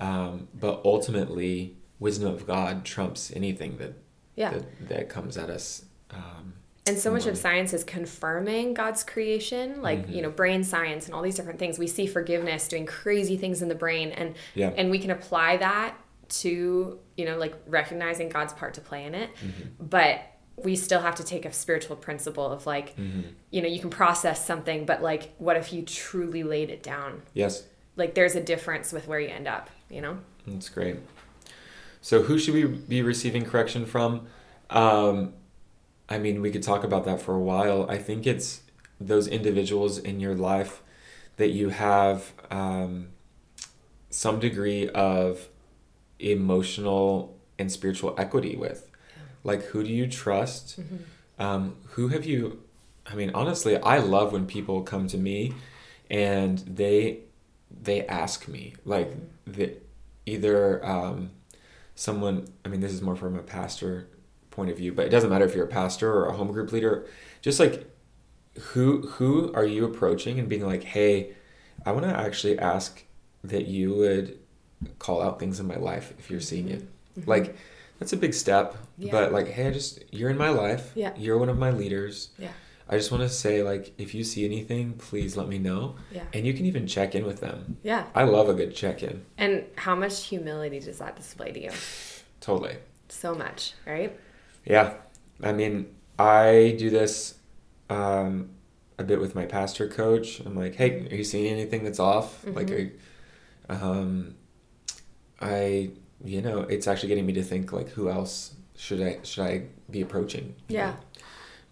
[0.00, 3.92] Um, but ultimately, wisdom of God trumps anything that
[4.34, 4.50] Yeah.
[4.50, 5.84] that, that comes at us.
[6.10, 6.54] Um,
[6.86, 10.12] And so much of science is confirming God's creation, like Mm-hmm.
[10.12, 11.78] you know, brain science and all these different things.
[11.78, 14.72] We see forgiveness doing crazy things in the brain, and Yeah.
[14.76, 15.94] and we can apply that
[16.30, 19.30] to you know, like recognizing God's part to play in it.
[19.36, 19.84] Mm-hmm.
[19.84, 20.22] But
[20.56, 23.20] we still have to take a spiritual principle of like, Mm-hmm.
[23.50, 27.22] you know, you can process something, but like, what if you truly laid it down?
[27.34, 27.64] yes,
[27.96, 29.70] Like, there's a difference with where you end up.
[29.88, 30.18] You know?
[30.46, 30.96] that's great.
[32.02, 34.26] So, who should we be receiving correction from?
[34.70, 35.34] Um,
[36.08, 37.86] I mean, we could talk about that for a while.
[37.90, 38.62] I think it's
[39.00, 40.82] those individuals in your life
[41.36, 43.08] that you have um,
[44.10, 45.48] some degree of
[46.20, 48.88] emotional and spiritual equity with.
[49.44, 50.78] Like, who do you trust?
[51.38, 52.62] Um, who have you?
[53.06, 55.54] I mean, honestly, I love when people come to me
[56.10, 57.20] and they
[57.70, 59.12] they ask me like
[59.46, 59.76] the
[60.26, 61.30] either um,
[61.94, 62.48] someone.
[62.64, 64.08] I mean, this is more from a pastor
[64.50, 66.72] point of view, but it doesn't matter if you're a pastor or a home group
[66.72, 67.06] leader.
[67.40, 67.90] Just like
[68.58, 71.34] who who are you approaching and being like, hey,
[71.86, 73.04] I want to actually ask
[73.42, 74.38] that you would
[74.98, 76.88] call out things in my life if you're seeing it.
[77.26, 77.56] Like
[77.98, 79.12] that's a big step, Yeah.
[79.12, 80.92] but like, hey, I just you're in my life.
[80.94, 81.12] Yeah.
[81.16, 82.30] You're one of my leaders.
[82.38, 82.52] Yeah.
[82.88, 85.96] I just want to say like, if you see anything, please let me know.
[86.10, 86.24] Yeah.
[86.32, 87.76] And you can even check in with them.
[87.82, 88.06] Yeah.
[88.14, 89.24] I love a good check in.
[89.38, 91.70] And how much humility does that display to you?
[92.40, 92.76] Totally.
[93.08, 94.18] So much, right?
[94.64, 94.94] Yeah.
[95.42, 97.34] I mean, I do this
[97.90, 98.50] um,
[98.98, 100.40] a bit with my pastor coach.
[100.40, 102.44] I'm like, hey, are you seeing anything that's off?
[102.46, 102.90] Like, are,
[103.68, 104.34] um,
[105.40, 105.90] I,
[106.24, 109.64] you know, it's actually getting me to think like, who else should I should I
[109.90, 110.54] be approaching?
[110.68, 110.92] Yeah.
[110.92, 110.96] know?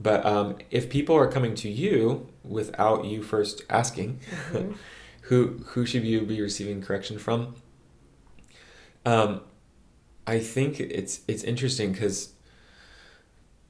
[0.00, 4.20] But um, if people are coming to you without you first asking,
[5.22, 7.56] who who should you be receiving correction from?
[9.04, 9.40] Um,
[10.26, 12.32] I think it's it's interesting because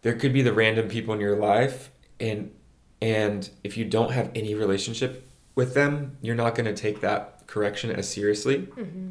[0.03, 2.53] there could be the random people in your life, and
[3.01, 7.38] and if you don't have any relationship with them, you're not going to take that
[7.49, 8.69] correction as seriously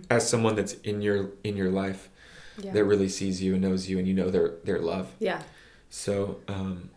[0.10, 2.08] as someone that's in your in your life
[2.64, 2.72] Yeah.
[2.72, 5.08] that really sees you and knows you, and you know their their love.
[5.20, 5.42] yeah.
[5.90, 6.40] So.
[6.48, 6.90] Um,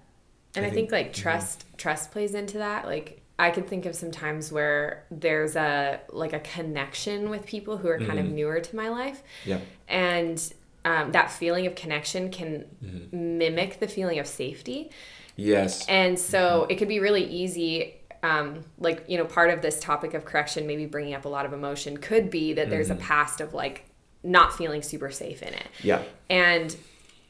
[0.55, 2.85] And I I, think, think- like trust trust plays into that.
[2.87, 7.77] Like I can think of some times where there's a like a connection with people
[7.79, 8.33] who are kind of Mhm.
[8.33, 9.61] newer to my life, yeah.
[9.89, 10.39] and
[10.85, 13.39] um, that feeling of connection can Mm-hmm.
[13.39, 14.91] mimic the feeling of safety.
[15.37, 15.87] Yes.
[15.89, 18.00] And so it could be really easy.
[18.23, 21.47] Um, like, you know, part of this topic of correction, maybe bringing up a lot
[21.47, 23.03] of emotion, could be that there's a mm-hmm.
[23.03, 23.87] past of like
[24.23, 25.67] not feeling super safe in it.
[25.83, 26.03] Yeah.
[26.29, 26.77] And,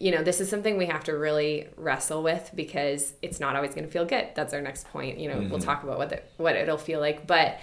[0.01, 3.73] you know, this is something we have to really wrestle with because it's not always
[3.73, 4.31] going to feel good.
[4.35, 5.21] That's our next point.
[5.21, 5.59] You know, we'll mm-hmm.
[5.59, 7.25] talk about what, the, what it'll feel like.
[7.25, 7.61] But,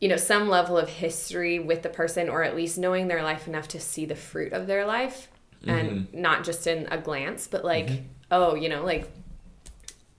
[0.00, 3.46] you know, some level of history with the person, or at least knowing their life
[3.46, 5.28] enough to see the fruit of their life
[5.66, 6.20] and mm-hmm.
[6.22, 7.90] not just in a glance, but like,
[8.30, 9.12] oh, you know, like,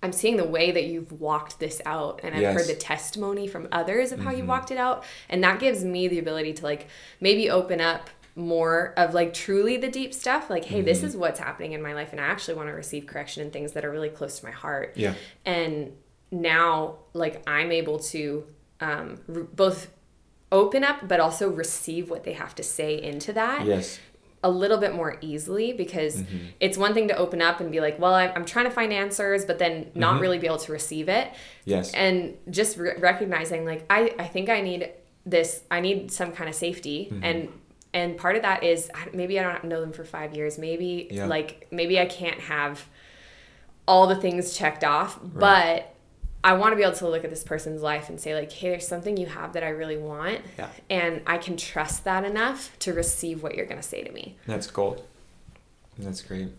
[0.04, 2.54] I'm seeing the way that you've walked this out, and I've Yes.
[2.56, 6.08] heard the testimony from others of how you walked it out, and that gives me
[6.08, 6.88] the ability to like
[7.22, 10.50] maybe open up more of like truly the deep stuff.
[10.50, 13.06] Like, hey, this is what's happening in my life, and I actually want to receive
[13.08, 14.94] correction in things that are really close to my heart.
[14.96, 15.14] Yeah.
[15.46, 15.94] And
[16.32, 18.46] now, like, I'm able to
[18.82, 19.90] um, r- both
[20.52, 24.00] open up, but also receive what they have to say into that Yes.
[24.44, 26.38] A little bit more easily because Mm-hmm.
[26.60, 28.92] it's one thing to open up and be like, well, I'm, I'm trying to find
[28.92, 30.22] answers, but then not Mm-hmm.
[30.22, 31.32] really be able to receive it.
[31.66, 31.94] Yes.
[31.94, 34.92] And just re- recognizing, like, I, I think I need
[35.26, 37.10] this, I need some kind of safety.
[37.12, 37.24] Mm-hmm.
[37.24, 37.50] And
[37.96, 40.58] and part of that is maybe I don't know them for five years.
[40.58, 41.28] Maybe Yeah.
[41.28, 42.84] like maybe I can't have
[43.88, 45.93] all the things checked off, but
[46.44, 48.70] I want to be able to look at this person's life and say like, hey,
[48.72, 50.68] there's something you have that I really want, Yeah.
[50.90, 54.38] and I can trust that enough to receive what you're gonna say to me.
[54.46, 55.04] That's gold.
[55.98, 56.50] That's great.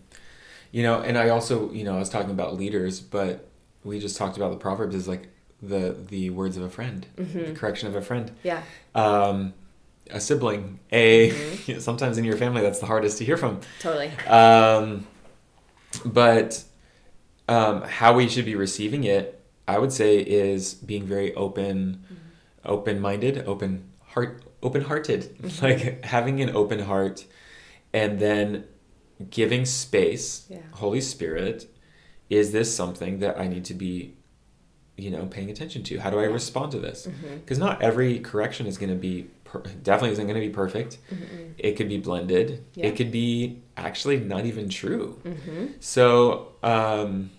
[0.71, 3.47] You know, and I also, you know, I was talking about leaders, but
[3.83, 5.27] we just talked about the proverbs is like
[5.61, 8.31] the the words of a friend, the correction of a friend.
[8.43, 8.61] Yeah.
[8.95, 9.53] Um,
[10.11, 11.29] a sibling, a
[11.79, 13.59] sometimes in your family that's the hardest to hear from.
[13.79, 14.09] Totally.
[14.27, 15.05] Um,
[16.03, 16.63] but
[17.47, 22.03] um, how we should be receiving it, I would say, is being very open,
[22.63, 27.25] open-minded, open heart, open-hearted, like having an open heart,
[27.93, 28.65] and then
[29.29, 30.45] giving space.
[30.49, 30.59] Yeah.
[30.73, 31.67] Holy Spirit,
[32.29, 34.15] is this something that I need to be
[34.97, 35.97] you know paying attention to?
[35.99, 36.29] How do I Yeah.
[36.29, 37.07] respond to this?
[37.07, 37.35] Mm-hmm.
[37.37, 40.97] Because not every correction is going to be per- definitely isn't going to be perfect.
[41.11, 41.51] Mm-hmm.
[41.57, 42.63] It could be blended.
[42.75, 42.87] Yeah.
[42.87, 45.19] It could be actually not even true.
[45.25, 45.65] Mm-hmm.
[45.79, 47.29] So um,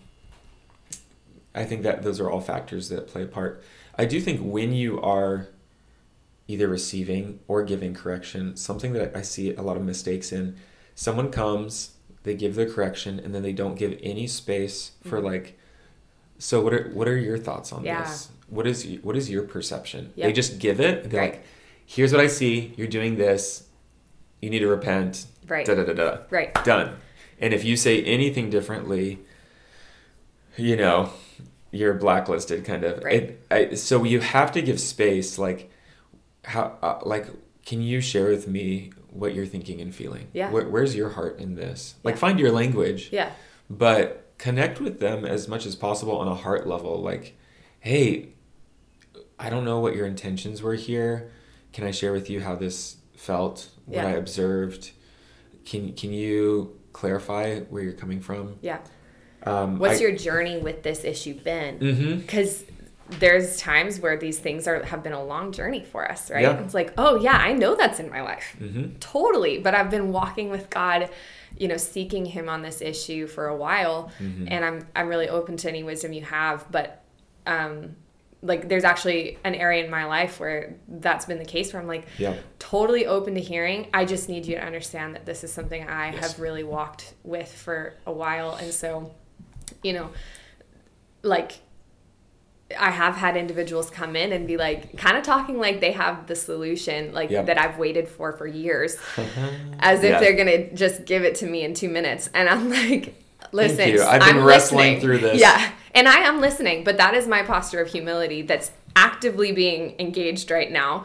[1.57, 3.62] I think that those are all factors that play a part.
[3.99, 5.49] I do think when you are
[6.47, 10.57] either receiving or giving correction, something that I see a lot of mistakes in,
[10.95, 15.25] someone comes, they give their correction, and then they don't give any space for Mhm.
[15.25, 15.59] like.
[16.38, 18.03] So what are what are your thoughts on Yeah.
[18.03, 18.29] this?
[18.49, 20.12] What is what is your perception?
[20.14, 20.27] Yeah.
[20.27, 21.09] They just give it.
[21.11, 21.33] They're Right.
[21.33, 21.45] like,
[21.87, 22.75] "Here's what I see.
[22.77, 23.64] You're doing this.
[24.42, 25.64] You need to repent." Right.
[25.64, 26.53] Da da da da Right.
[26.64, 26.97] done.
[27.40, 29.21] And if you say anything differently,
[30.57, 31.11] you know,
[31.77, 33.03] you're blacklisted, kind of.
[33.05, 33.23] Right.
[33.23, 35.39] It, I, so you have to give space.
[35.39, 35.71] Like,
[36.45, 36.77] how?
[36.83, 37.27] Uh, like,
[37.65, 40.29] can you share with me what you're thinking and feeling?
[40.33, 40.51] Yeah.
[40.51, 41.95] Where, where's your heart in this?
[42.05, 42.21] Like, Yeah.
[42.21, 43.31] find your language, Yeah.
[43.71, 47.01] but connect with them as much as possible on a heart level.
[47.03, 47.37] Like,
[47.81, 48.29] hey,
[49.39, 51.31] I don't know what your intentions were here.
[51.73, 53.69] Can I share with you how this felt?
[53.87, 54.07] What Yeah.
[54.09, 54.93] I observed?
[55.65, 58.57] Can can you clarify where you're coming from?
[58.62, 58.79] Yeah.
[59.44, 61.79] Um, What's I- your journey with this issue been?
[62.20, 62.64] Because
[63.20, 66.42] there's times where these things are have been a long journey for us, right?
[66.42, 66.61] Yeah.
[66.64, 68.57] It's like, oh yeah, I know that's in my life.
[68.61, 68.99] Mhm.
[68.99, 69.59] Totally.
[69.59, 71.09] But I've been walking with God,
[71.57, 74.11] you know, seeking him on this issue for a while.
[74.18, 74.49] Mhm.
[74.51, 76.64] And I'm I'm really open to any wisdom you have.
[76.72, 77.05] But
[77.46, 77.94] um
[78.42, 81.88] like there's actually an area in my life where that's been the case where I'm
[81.88, 82.35] like Yeah.
[82.59, 83.87] totally open to hearing.
[83.94, 86.33] I just need you to understand that this is something I Yes.
[86.33, 88.57] have really walked with for a while.
[88.61, 89.14] And so,
[89.87, 90.11] you know,
[91.22, 91.53] like
[92.79, 96.27] I have had individuals come in and be like, kind of talking like they have
[96.27, 97.46] the solution, like Yep.
[97.46, 98.96] that I've waited for for years,
[99.79, 100.20] as if Yeah.
[100.20, 102.29] they're gonna just give it to me in two minutes.
[102.35, 103.22] And I'm like,
[103.53, 104.03] listen, you.
[104.03, 105.01] I've been I'm wrestling listening.
[105.01, 105.40] through this.
[105.40, 109.94] Yeah, and I am listening, but that is my posture of humility that's actively being
[110.01, 111.05] engaged right now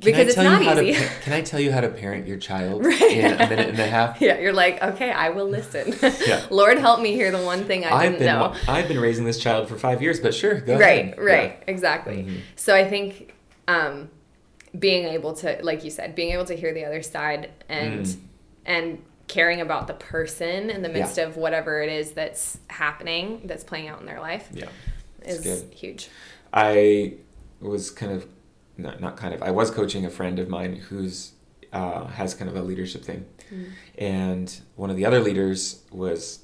[0.00, 0.94] Can because it's not easy.
[0.94, 3.00] To, can I tell you how to parent your child Right.
[3.02, 4.20] in a minute and a half?
[4.20, 5.94] Yeah, you're like, okay, I will listen.
[6.26, 6.46] Yeah.
[6.50, 8.54] Lord, help me hear the one thing I I've didn't been know.
[8.68, 11.18] I've been raising this child for five years, but sure, go right, ahead.
[11.18, 12.24] right, right, exactly.
[12.24, 12.40] Mhm.
[12.56, 13.34] So I think
[13.68, 14.08] um,
[14.78, 18.16] being able to, like you said, being able to hear the other side and Mm.
[18.66, 20.94] and caring about the person in the Yeah.
[21.00, 24.66] midst of whatever it is that's happening, that's playing out in their life, Yeah.
[25.24, 26.08] Is huge.
[26.52, 27.14] I
[27.60, 28.26] was kind of
[28.82, 31.32] not not kind of I was coaching a friend of mine who's
[31.72, 33.66] uh, has kind of a leadership thing, Mm.
[33.98, 36.40] and one of the other leaders was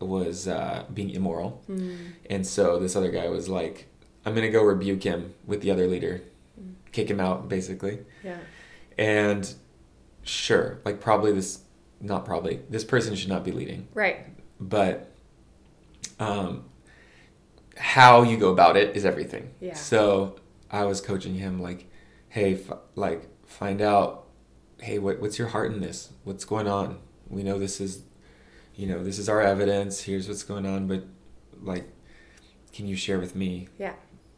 [0.00, 1.96] was uh, being immoral, Mm.
[2.30, 3.86] and so this other guy was like,
[4.24, 6.20] "I'm gonna go rebuke him with the other leader,
[6.60, 6.74] Mm.
[6.92, 8.38] kick him out, basically." Yeah.
[8.98, 9.52] And
[10.22, 11.60] sure, like probably this,
[12.00, 14.26] not probably this person should not be leading, Right.
[14.60, 15.10] but
[16.20, 16.64] um,
[17.76, 19.50] how you go about it is everything.
[19.60, 19.74] Yeah.
[19.74, 20.36] So
[20.70, 21.86] I was coaching him like,
[22.28, 24.26] hey, f- like find out,
[24.80, 26.10] hey, what what's your heart in this?
[26.24, 26.98] What's going on?
[27.28, 28.02] We know this is,
[28.74, 30.02] you know, this is our evidence.
[30.02, 31.04] Here's what's going on, but
[31.62, 31.84] like,
[32.72, 33.94] can you share with me Yeah.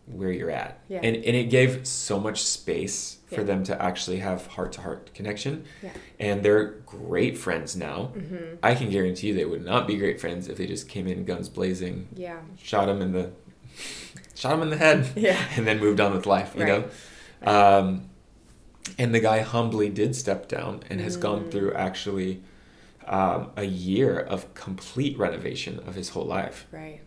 [0.07, 0.81] where you're at?
[0.89, 1.01] Yeah.
[1.03, 3.43] And and it gave so much space for Yeah.
[3.43, 5.65] them to actually have heart to heart connection.
[5.83, 5.91] Yeah.
[6.19, 8.13] And they're great friends now.
[8.17, 8.57] Mm-hmm.
[8.63, 11.25] I can guarantee you they would not be great friends if they just came in
[11.25, 12.39] guns blazing, Yeah.
[12.57, 13.31] shot him in the
[14.35, 15.39] shot him in the head Yeah.
[15.57, 16.85] and then moved on with life, you Right.
[17.45, 17.79] know?
[17.79, 18.11] Um,
[18.99, 21.51] and the guy humbly did step down and has gone Mm.
[21.51, 22.43] through actually
[23.07, 26.67] um, a year of complete renovation of his whole life.
[26.71, 27.01] Right.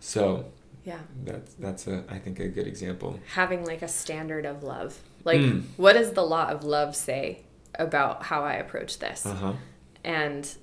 [0.00, 0.46] So
[0.84, 0.98] Yeah.
[1.24, 3.20] that's that's a I think a good example.
[3.34, 4.98] Having like a standard of love.
[5.24, 5.62] Like, Mm.
[5.76, 7.42] what does the law of love say
[7.78, 9.24] about how I approach this?
[9.26, 9.52] Uh huh.
[10.04, 10.56] and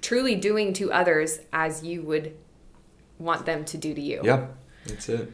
[0.00, 2.36] truly doing to others as you would
[3.18, 4.20] want them to do to you.
[4.24, 4.46] Yeah,
[4.86, 5.30] that's it.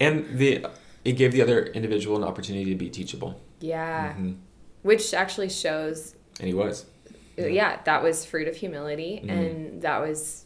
[0.00, 0.66] And the
[1.04, 3.40] it gave the other individual an opportunity to be teachable.
[3.60, 4.14] Yeah.
[4.14, 4.36] Mhm.
[4.82, 6.86] Which actually shows, And he was.
[7.36, 7.80] yeah.
[7.84, 9.30] that was fruit of humility, Mhm.
[9.30, 10.44] and that was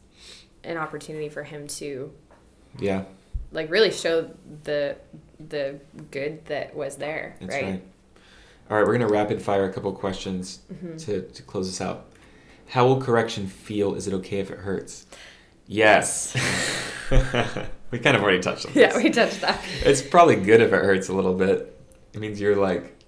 [0.65, 2.13] an opportunity for him to
[2.79, 3.05] Yeah,
[3.51, 4.31] like really show
[4.65, 4.97] the
[5.49, 5.81] the
[6.13, 7.65] good that was there, that's right?
[7.65, 7.83] right.
[8.71, 10.97] All right, we're gonna rapid fire a couple questions Mm-hmm.
[10.99, 12.07] to to close this out.
[12.69, 13.95] How will correction feel?
[13.95, 15.07] Is it okay if it hurts?
[15.73, 16.35] Yes.
[17.91, 18.95] we kind of already touched on this.
[18.95, 19.59] Yeah, we touched that.
[19.85, 21.79] It's probably good if it hurts a little bit.
[22.13, 23.03] It means you're like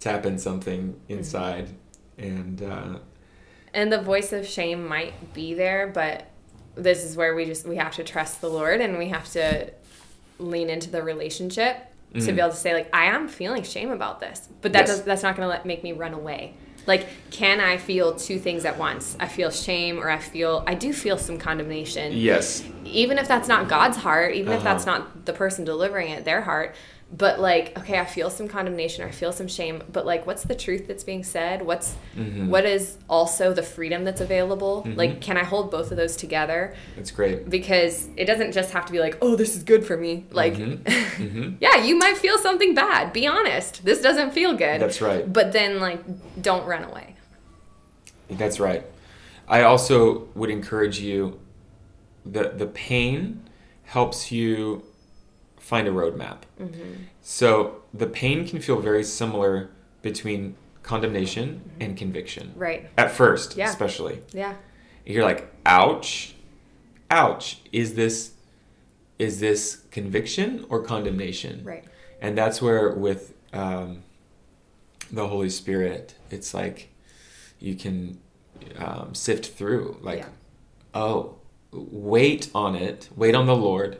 [0.00, 1.12] tapping something Mm-hmm.
[1.12, 1.68] inside,
[2.18, 2.98] and uh,
[3.72, 6.26] And the voice of shame might be there, but
[6.74, 9.70] this is where we just we have to trust the Lord and we have to
[10.38, 11.76] lean into the relationship
[12.14, 12.34] to Mhm.
[12.34, 14.88] be able to say like I am feeling shame about this, but that Yes.
[14.98, 16.54] does that's not going to let make me run away.
[16.86, 19.16] Like, can I feel two things at once?
[19.20, 22.12] I feel shame or I feel, I do feel some condemnation.
[22.12, 22.64] Yes.
[22.84, 24.98] Even if that's not God's heart, even if that's Uh-huh.
[24.98, 26.74] not the person delivering it, their heart.
[27.12, 29.82] But like, okay, I feel some condemnation or I feel some shame.
[29.92, 31.62] But like, what's the truth that's being said?
[31.66, 32.48] What's, Mhm.
[32.48, 34.84] what is also the freedom that's available?
[34.86, 34.96] Mhm.
[34.96, 36.72] Like, can I hold both of those together?
[36.96, 37.50] It's great.
[37.50, 40.24] Because it doesn't just have to be like, oh, this is good for me.
[40.30, 40.78] Like, Mhm.
[41.18, 41.56] Mhm.
[41.60, 43.12] yeah, you might feel something bad.
[43.12, 43.84] Be honest.
[43.84, 44.80] This doesn't feel good.
[44.80, 45.30] That's right.
[45.32, 45.98] But then, like,
[46.40, 47.16] don't run away.
[48.30, 48.84] That's right.
[49.48, 51.40] I also would encourage you
[52.24, 53.40] the the pain
[53.84, 54.84] helps you
[55.70, 56.38] find a roadmap.
[57.22, 59.70] So the pain can feel very similar
[60.02, 61.46] between condemnation
[61.78, 62.52] and conviction.
[62.56, 62.88] Right.
[62.98, 63.68] At first, Yeah.
[63.70, 64.16] especially.
[64.32, 64.54] Yeah.
[65.06, 66.34] You're like, ouch,
[67.10, 67.58] ouch.
[67.72, 68.32] Is this
[69.26, 69.62] is this
[69.92, 71.62] conviction or condemnation?
[71.62, 71.84] Right.
[72.22, 74.02] And that's where with um,
[75.12, 76.88] the Holy Spirit, it's like
[77.60, 78.18] you can
[78.78, 79.98] um, sift through.
[80.00, 80.28] Like, Yeah.
[80.94, 81.36] oh,
[81.70, 83.08] wait on it.
[83.14, 83.98] Wait on the Lord.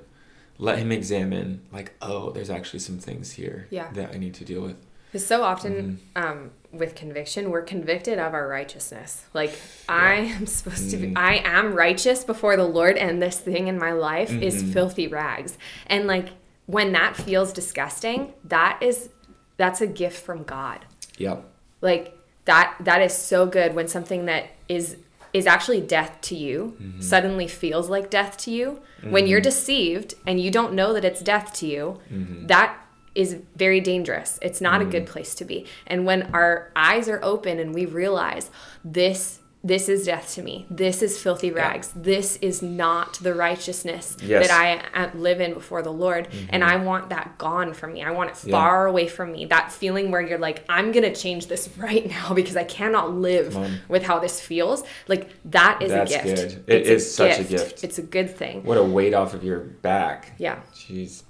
[0.61, 1.63] Let Him examine.
[1.73, 3.91] Like, oh, there's actually some things here Yeah.
[3.93, 4.77] that I need to deal with.
[5.11, 6.23] Because so often Mm-hmm.
[6.41, 9.25] um, with conviction, we're convicted of our righteousness.
[9.35, 9.53] Like,
[9.89, 11.19] I am supposed to be, Mm.
[11.19, 14.73] I am righteous before the Lord, and this thing in my life is Mhm.
[14.73, 15.59] filthy rags.
[15.89, 16.29] And like,
[16.67, 19.09] when that feels disgusting, that is,
[19.57, 20.85] that's a gift from God.
[21.19, 21.45] Yep.
[21.83, 24.97] like that that is so good when something that is
[25.33, 27.01] is actually death to you Mm-hmm.
[27.01, 28.81] suddenly feels like death to you.
[29.03, 32.47] When you're deceived and you don't know that it's death to you Mm-hmm.
[32.49, 32.77] that
[33.15, 34.39] is very dangerous.
[34.41, 35.67] It's not a good place to be.
[35.87, 38.51] And when our eyes are open and we realize
[38.85, 44.17] this this is death to me this is filthy rags this is not the righteousness
[44.23, 44.49] Yes.
[44.49, 44.51] that
[44.95, 48.11] i uh, live in before the lord and i want that gone from me i
[48.11, 48.49] want it Mm-hmm.
[48.49, 48.57] Yeah.
[48.57, 52.33] far away from me that feeling where you're like i'm gonna change this right now
[52.33, 53.55] because i cannot live
[53.89, 56.65] with how this feels like that is That's a gift good.
[56.67, 57.85] It It's is such a gift.
[57.85, 60.33] it's a good thing What a weight off of your back.
[60.39, 61.23] yeah Jeez.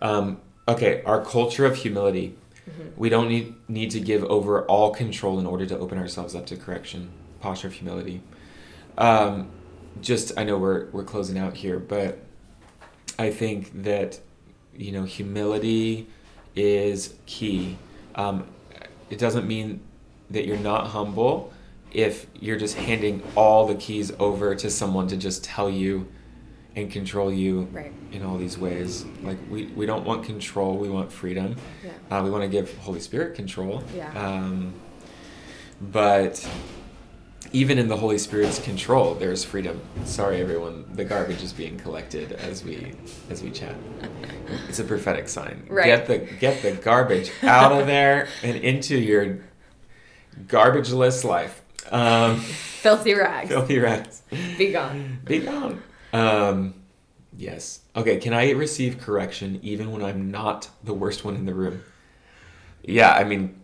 [0.00, 2.36] Um, okay, our culture of humility.
[2.96, 6.46] We don't need need to give over all control in order to open ourselves up
[6.46, 7.10] to correction.
[7.42, 8.22] Posture of humility.
[8.96, 9.50] Um,
[10.00, 12.18] just I know we're we're closing out here, but
[13.18, 14.18] I think that
[14.76, 16.06] you know humility
[16.54, 17.76] is key.
[18.14, 18.46] Um,
[19.10, 19.80] it doesn't mean
[20.30, 21.52] that you're not humble
[21.92, 26.06] if you're just handing all the keys over to someone to just tell you
[26.74, 27.92] and control you Right.
[28.12, 29.04] in all these ways.
[29.22, 31.56] Like we, we don't want control, we want freedom.
[31.84, 32.18] Yeah.
[32.18, 33.82] Uh, we want to give Holy Spirit control.
[33.94, 34.10] Yeah.
[34.18, 34.72] Um,
[35.82, 36.48] but
[37.52, 39.80] even in the Holy Spirit's control, there's freedom.
[40.04, 40.84] Sorry, everyone.
[40.94, 42.94] The garbage is being collected as we
[43.30, 43.74] as we chat.
[44.68, 45.66] It's a prophetic sign.
[45.68, 45.86] Right.
[45.86, 49.40] Get the get the garbage out of there and into your
[50.46, 51.62] garbageless life.
[51.90, 54.22] Um, filthy rags filthy rats.
[54.56, 55.82] be gone Be gone.
[56.12, 56.74] Um,
[57.36, 57.80] yes.
[57.96, 58.18] Okay.
[58.18, 61.82] Can I receive correction even when I'm not the worst one in the room?
[62.82, 63.12] Yeah.
[63.12, 63.60] I mean,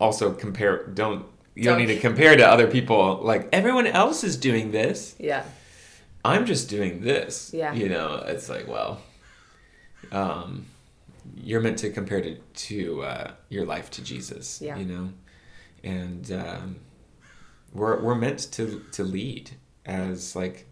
[0.00, 0.86] also compare.
[0.86, 1.86] Don't you don't, Don't.
[1.86, 3.20] need to compare to other people.
[3.22, 5.14] Like everyone else is doing this.
[5.18, 5.44] yeah
[6.24, 7.52] I'm just doing this.
[7.52, 7.74] Yeah.
[7.74, 9.00] You know, it's like well,
[10.12, 10.66] um,
[11.36, 14.60] you're meant to compare to to uh, your life to Jesus.
[14.62, 14.76] Yeah.
[14.78, 15.08] You know,
[15.82, 16.76] and um,
[17.72, 19.50] we're we're meant to to lead
[19.84, 20.66] as like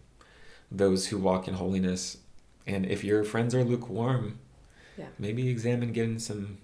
[0.71, 2.17] those who walk in holiness.
[2.65, 4.39] And if your friends are lukewarm,
[4.97, 5.05] Yeah.
[5.19, 6.57] maybe examine getting some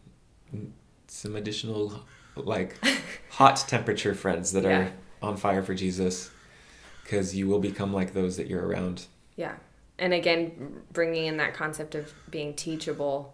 [1.07, 2.05] some additional
[2.47, 2.75] like
[3.31, 4.79] hot temperature friends that Yeah.
[4.79, 6.31] are on fire for Jesus
[7.03, 9.05] because you will become like those that you're around.
[9.35, 9.55] Yeah.
[9.97, 13.33] And again, bringing in that concept of being teachable,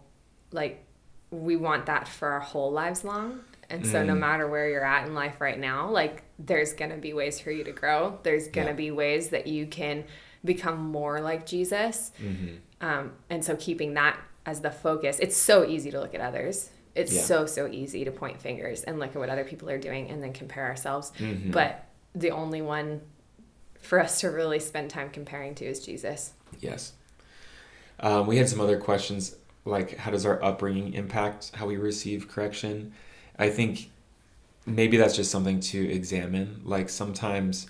[0.52, 0.82] like
[1.30, 3.40] we want that for our whole lives long.
[3.68, 4.18] And so, no Mm.
[4.20, 7.50] matter where you're at in life right now, like there's going to be ways for
[7.50, 8.18] you to grow.
[8.22, 8.76] There's going to Yeah.
[8.76, 10.04] be ways that you can
[10.44, 12.12] become more like Jesus.
[12.22, 12.54] Mm-hmm.
[12.80, 16.70] Um, and so, keeping that as the focus, it's so easy to look at others.
[16.96, 17.20] It's Yeah.
[17.22, 20.22] so, so easy to point fingers and look at what other people are doing and
[20.22, 21.12] then compare ourselves.
[21.18, 21.52] Mhm.
[21.52, 21.84] But
[22.14, 23.02] the only one
[23.80, 26.32] for us to really spend time comparing to is Jesus.
[26.60, 26.94] Yes.
[28.00, 32.28] Um, we had some other questions like how does our upbringing impact how we receive
[32.28, 32.92] correction?
[33.38, 33.90] I think
[34.64, 36.60] maybe that's just something to examine.
[36.64, 37.66] Like sometimes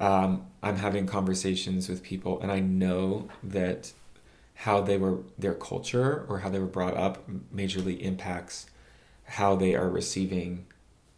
[0.00, 3.92] um, I'm having conversations with people and I know that
[4.62, 8.66] how they were their culture or how they were brought up majorly impacts
[9.24, 10.66] how they are receiving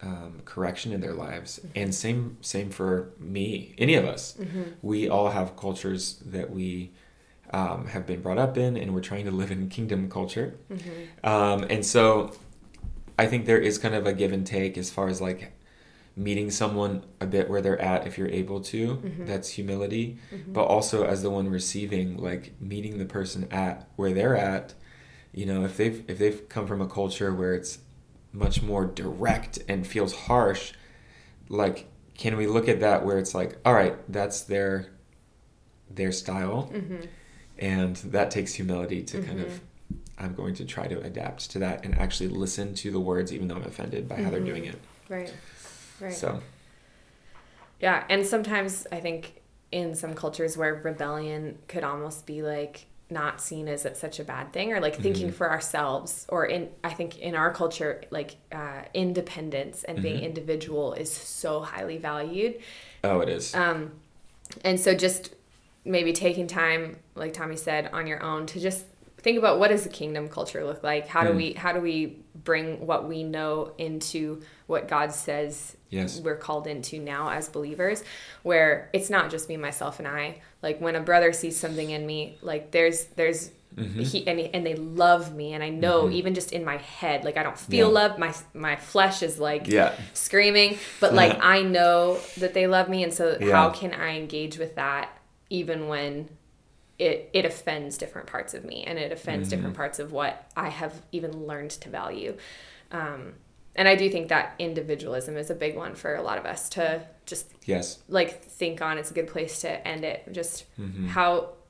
[0.02, 1.60] um, correction in their lives.
[1.74, 4.36] And same same for me any of us.
[4.82, 6.90] We all have cultures that we
[7.52, 10.54] um, have been brought up in and we're trying to live in kingdom culture.
[11.24, 12.32] Um, and so
[13.18, 15.52] i think there is kind of a give and take as far as like
[16.26, 19.24] meeting someone a bit where they're at if you're able to Mm-hmm.
[19.30, 20.18] that's humility
[20.56, 24.74] but also as the one receiving like meeting the person at where they're at
[25.32, 27.78] you know if they've if they've come from a culture where it's
[28.32, 30.72] much more direct and feels harsh
[31.48, 31.86] like
[32.22, 34.72] can we look at that where it's like all right that's their
[35.90, 37.06] their style Mm-hmm.
[37.58, 39.60] and that takes humility to kind of
[40.18, 43.48] i'm going to try to adapt to that and actually listen to the words even
[43.48, 45.32] though i'm offended by how they're doing it Right.
[46.00, 46.12] Right.
[46.12, 46.40] so
[47.80, 49.40] Yeah, and sometimes I think
[49.72, 54.52] in some cultures where rebellion could almost be like not seen as such a bad
[54.52, 55.36] thing or like thinking Mm-hmm.
[55.36, 60.24] for ourselves or in I think in our culture like uh, independence and being Mm-hmm.
[60.26, 62.60] individual is so highly valued
[63.02, 63.92] oh it is um,
[64.64, 65.34] and so just
[65.84, 68.84] maybe taking time like Tommy said on your own to just
[69.18, 71.36] think about what does the kingdom culture look like how do Mm.
[71.36, 76.20] we how do we bring what we know into what God says Yes.
[76.20, 78.04] we're called into now as believers
[78.44, 82.06] where it's not just me myself and i like when a brother sees something in
[82.06, 84.00] me like there's there's Mm-hmm.
[84.00, 87.36] he and, and they love me and i know even just in my head like
[87.36, 87.94] i don't feel Yeah.
[87.94, 89.94] love my my flesh is like Yeah.
[90.12, 93.52] screaming but like i know that they love me and so Yeah.
[93.52, 95.16] how can i engage with that
[95.50, 96.28] even when
[97.00, 99.56] it it offends different parts of me and it offends Mm-hmm.
[99.56, 102.36] different parts of what i have even learned to value
[102.92, 103.32] um,
[103.74, 106.68] and i do think that individualism is a big one for a lot of us
[106.70, 111.06] to just yes like think on it's a good place to end it just Mm-hmm.
[111.08, 111.28] how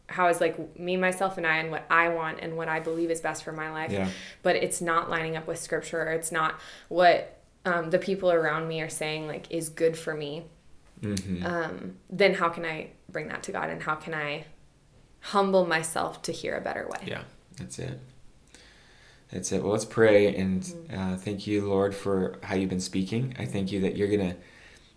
[0.09, 0.57] how is like
[0.87, 3.53] me myself and i and what i want and what i believe is best for
[3.53, 4.09] my life Yeah.
[4.43, 6.59] but it's not lining up with scripture or it's not
[6.89, 10.33] what um, the people around me are saying like is good for me
[11.01, 11.47] mm-hmm.
[11.47, 14.45] um, then how can i bring that to god and how can i
[15.21, 17.23] humble myself to hear a better way Yeah,
[17.59, 18.01] that's it.
[19.31, 19.63] That's it.
[19.63, 20.99] Well, let's pray and Mm-hmm.
[21.15, 23.35] uh, thank you, Lord, for how you've been speaking.
[23.39, 24.37] I thank you that you're gonna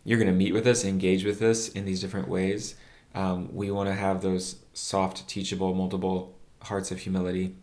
[0.04, 2.76] you're gonna meet with us, engage with us in these different ways.
[3.16, 7.56] Um, we want to have those soft, teachable, multiple hearts of humility,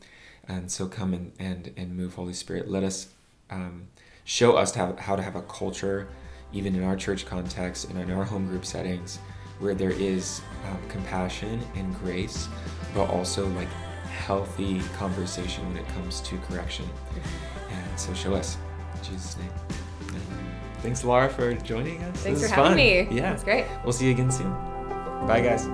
[0.47, 2.71] and so come and and, and move, Holy Spirit.
[2.71, 3.09] Let us
[3.51, 3.89] um,
[4.25, 6.09] show us how, how to have a culture,
[6.53, 9.19] even in our church context and in our home group settings,
[9.61, 12.49] where there is um, compassion and grace,
[12.95, 13.69] but also like
[14.27, 16.87] healthy conversation when it comes to correction.
[17.71, 18.57] And so show us.
[18.97, 19.51] In Jesus' name.
[20.09, 20.23] And
[20.83, 22.17] thanks, Larah, for joining us.
[22.19, 22.77] thanks This for having fun.
[22.77, 23.33] me Yeah.
[23.33, 24.51] It's great We'll see you again soon.
[25.27, 25.67] Bye, guys.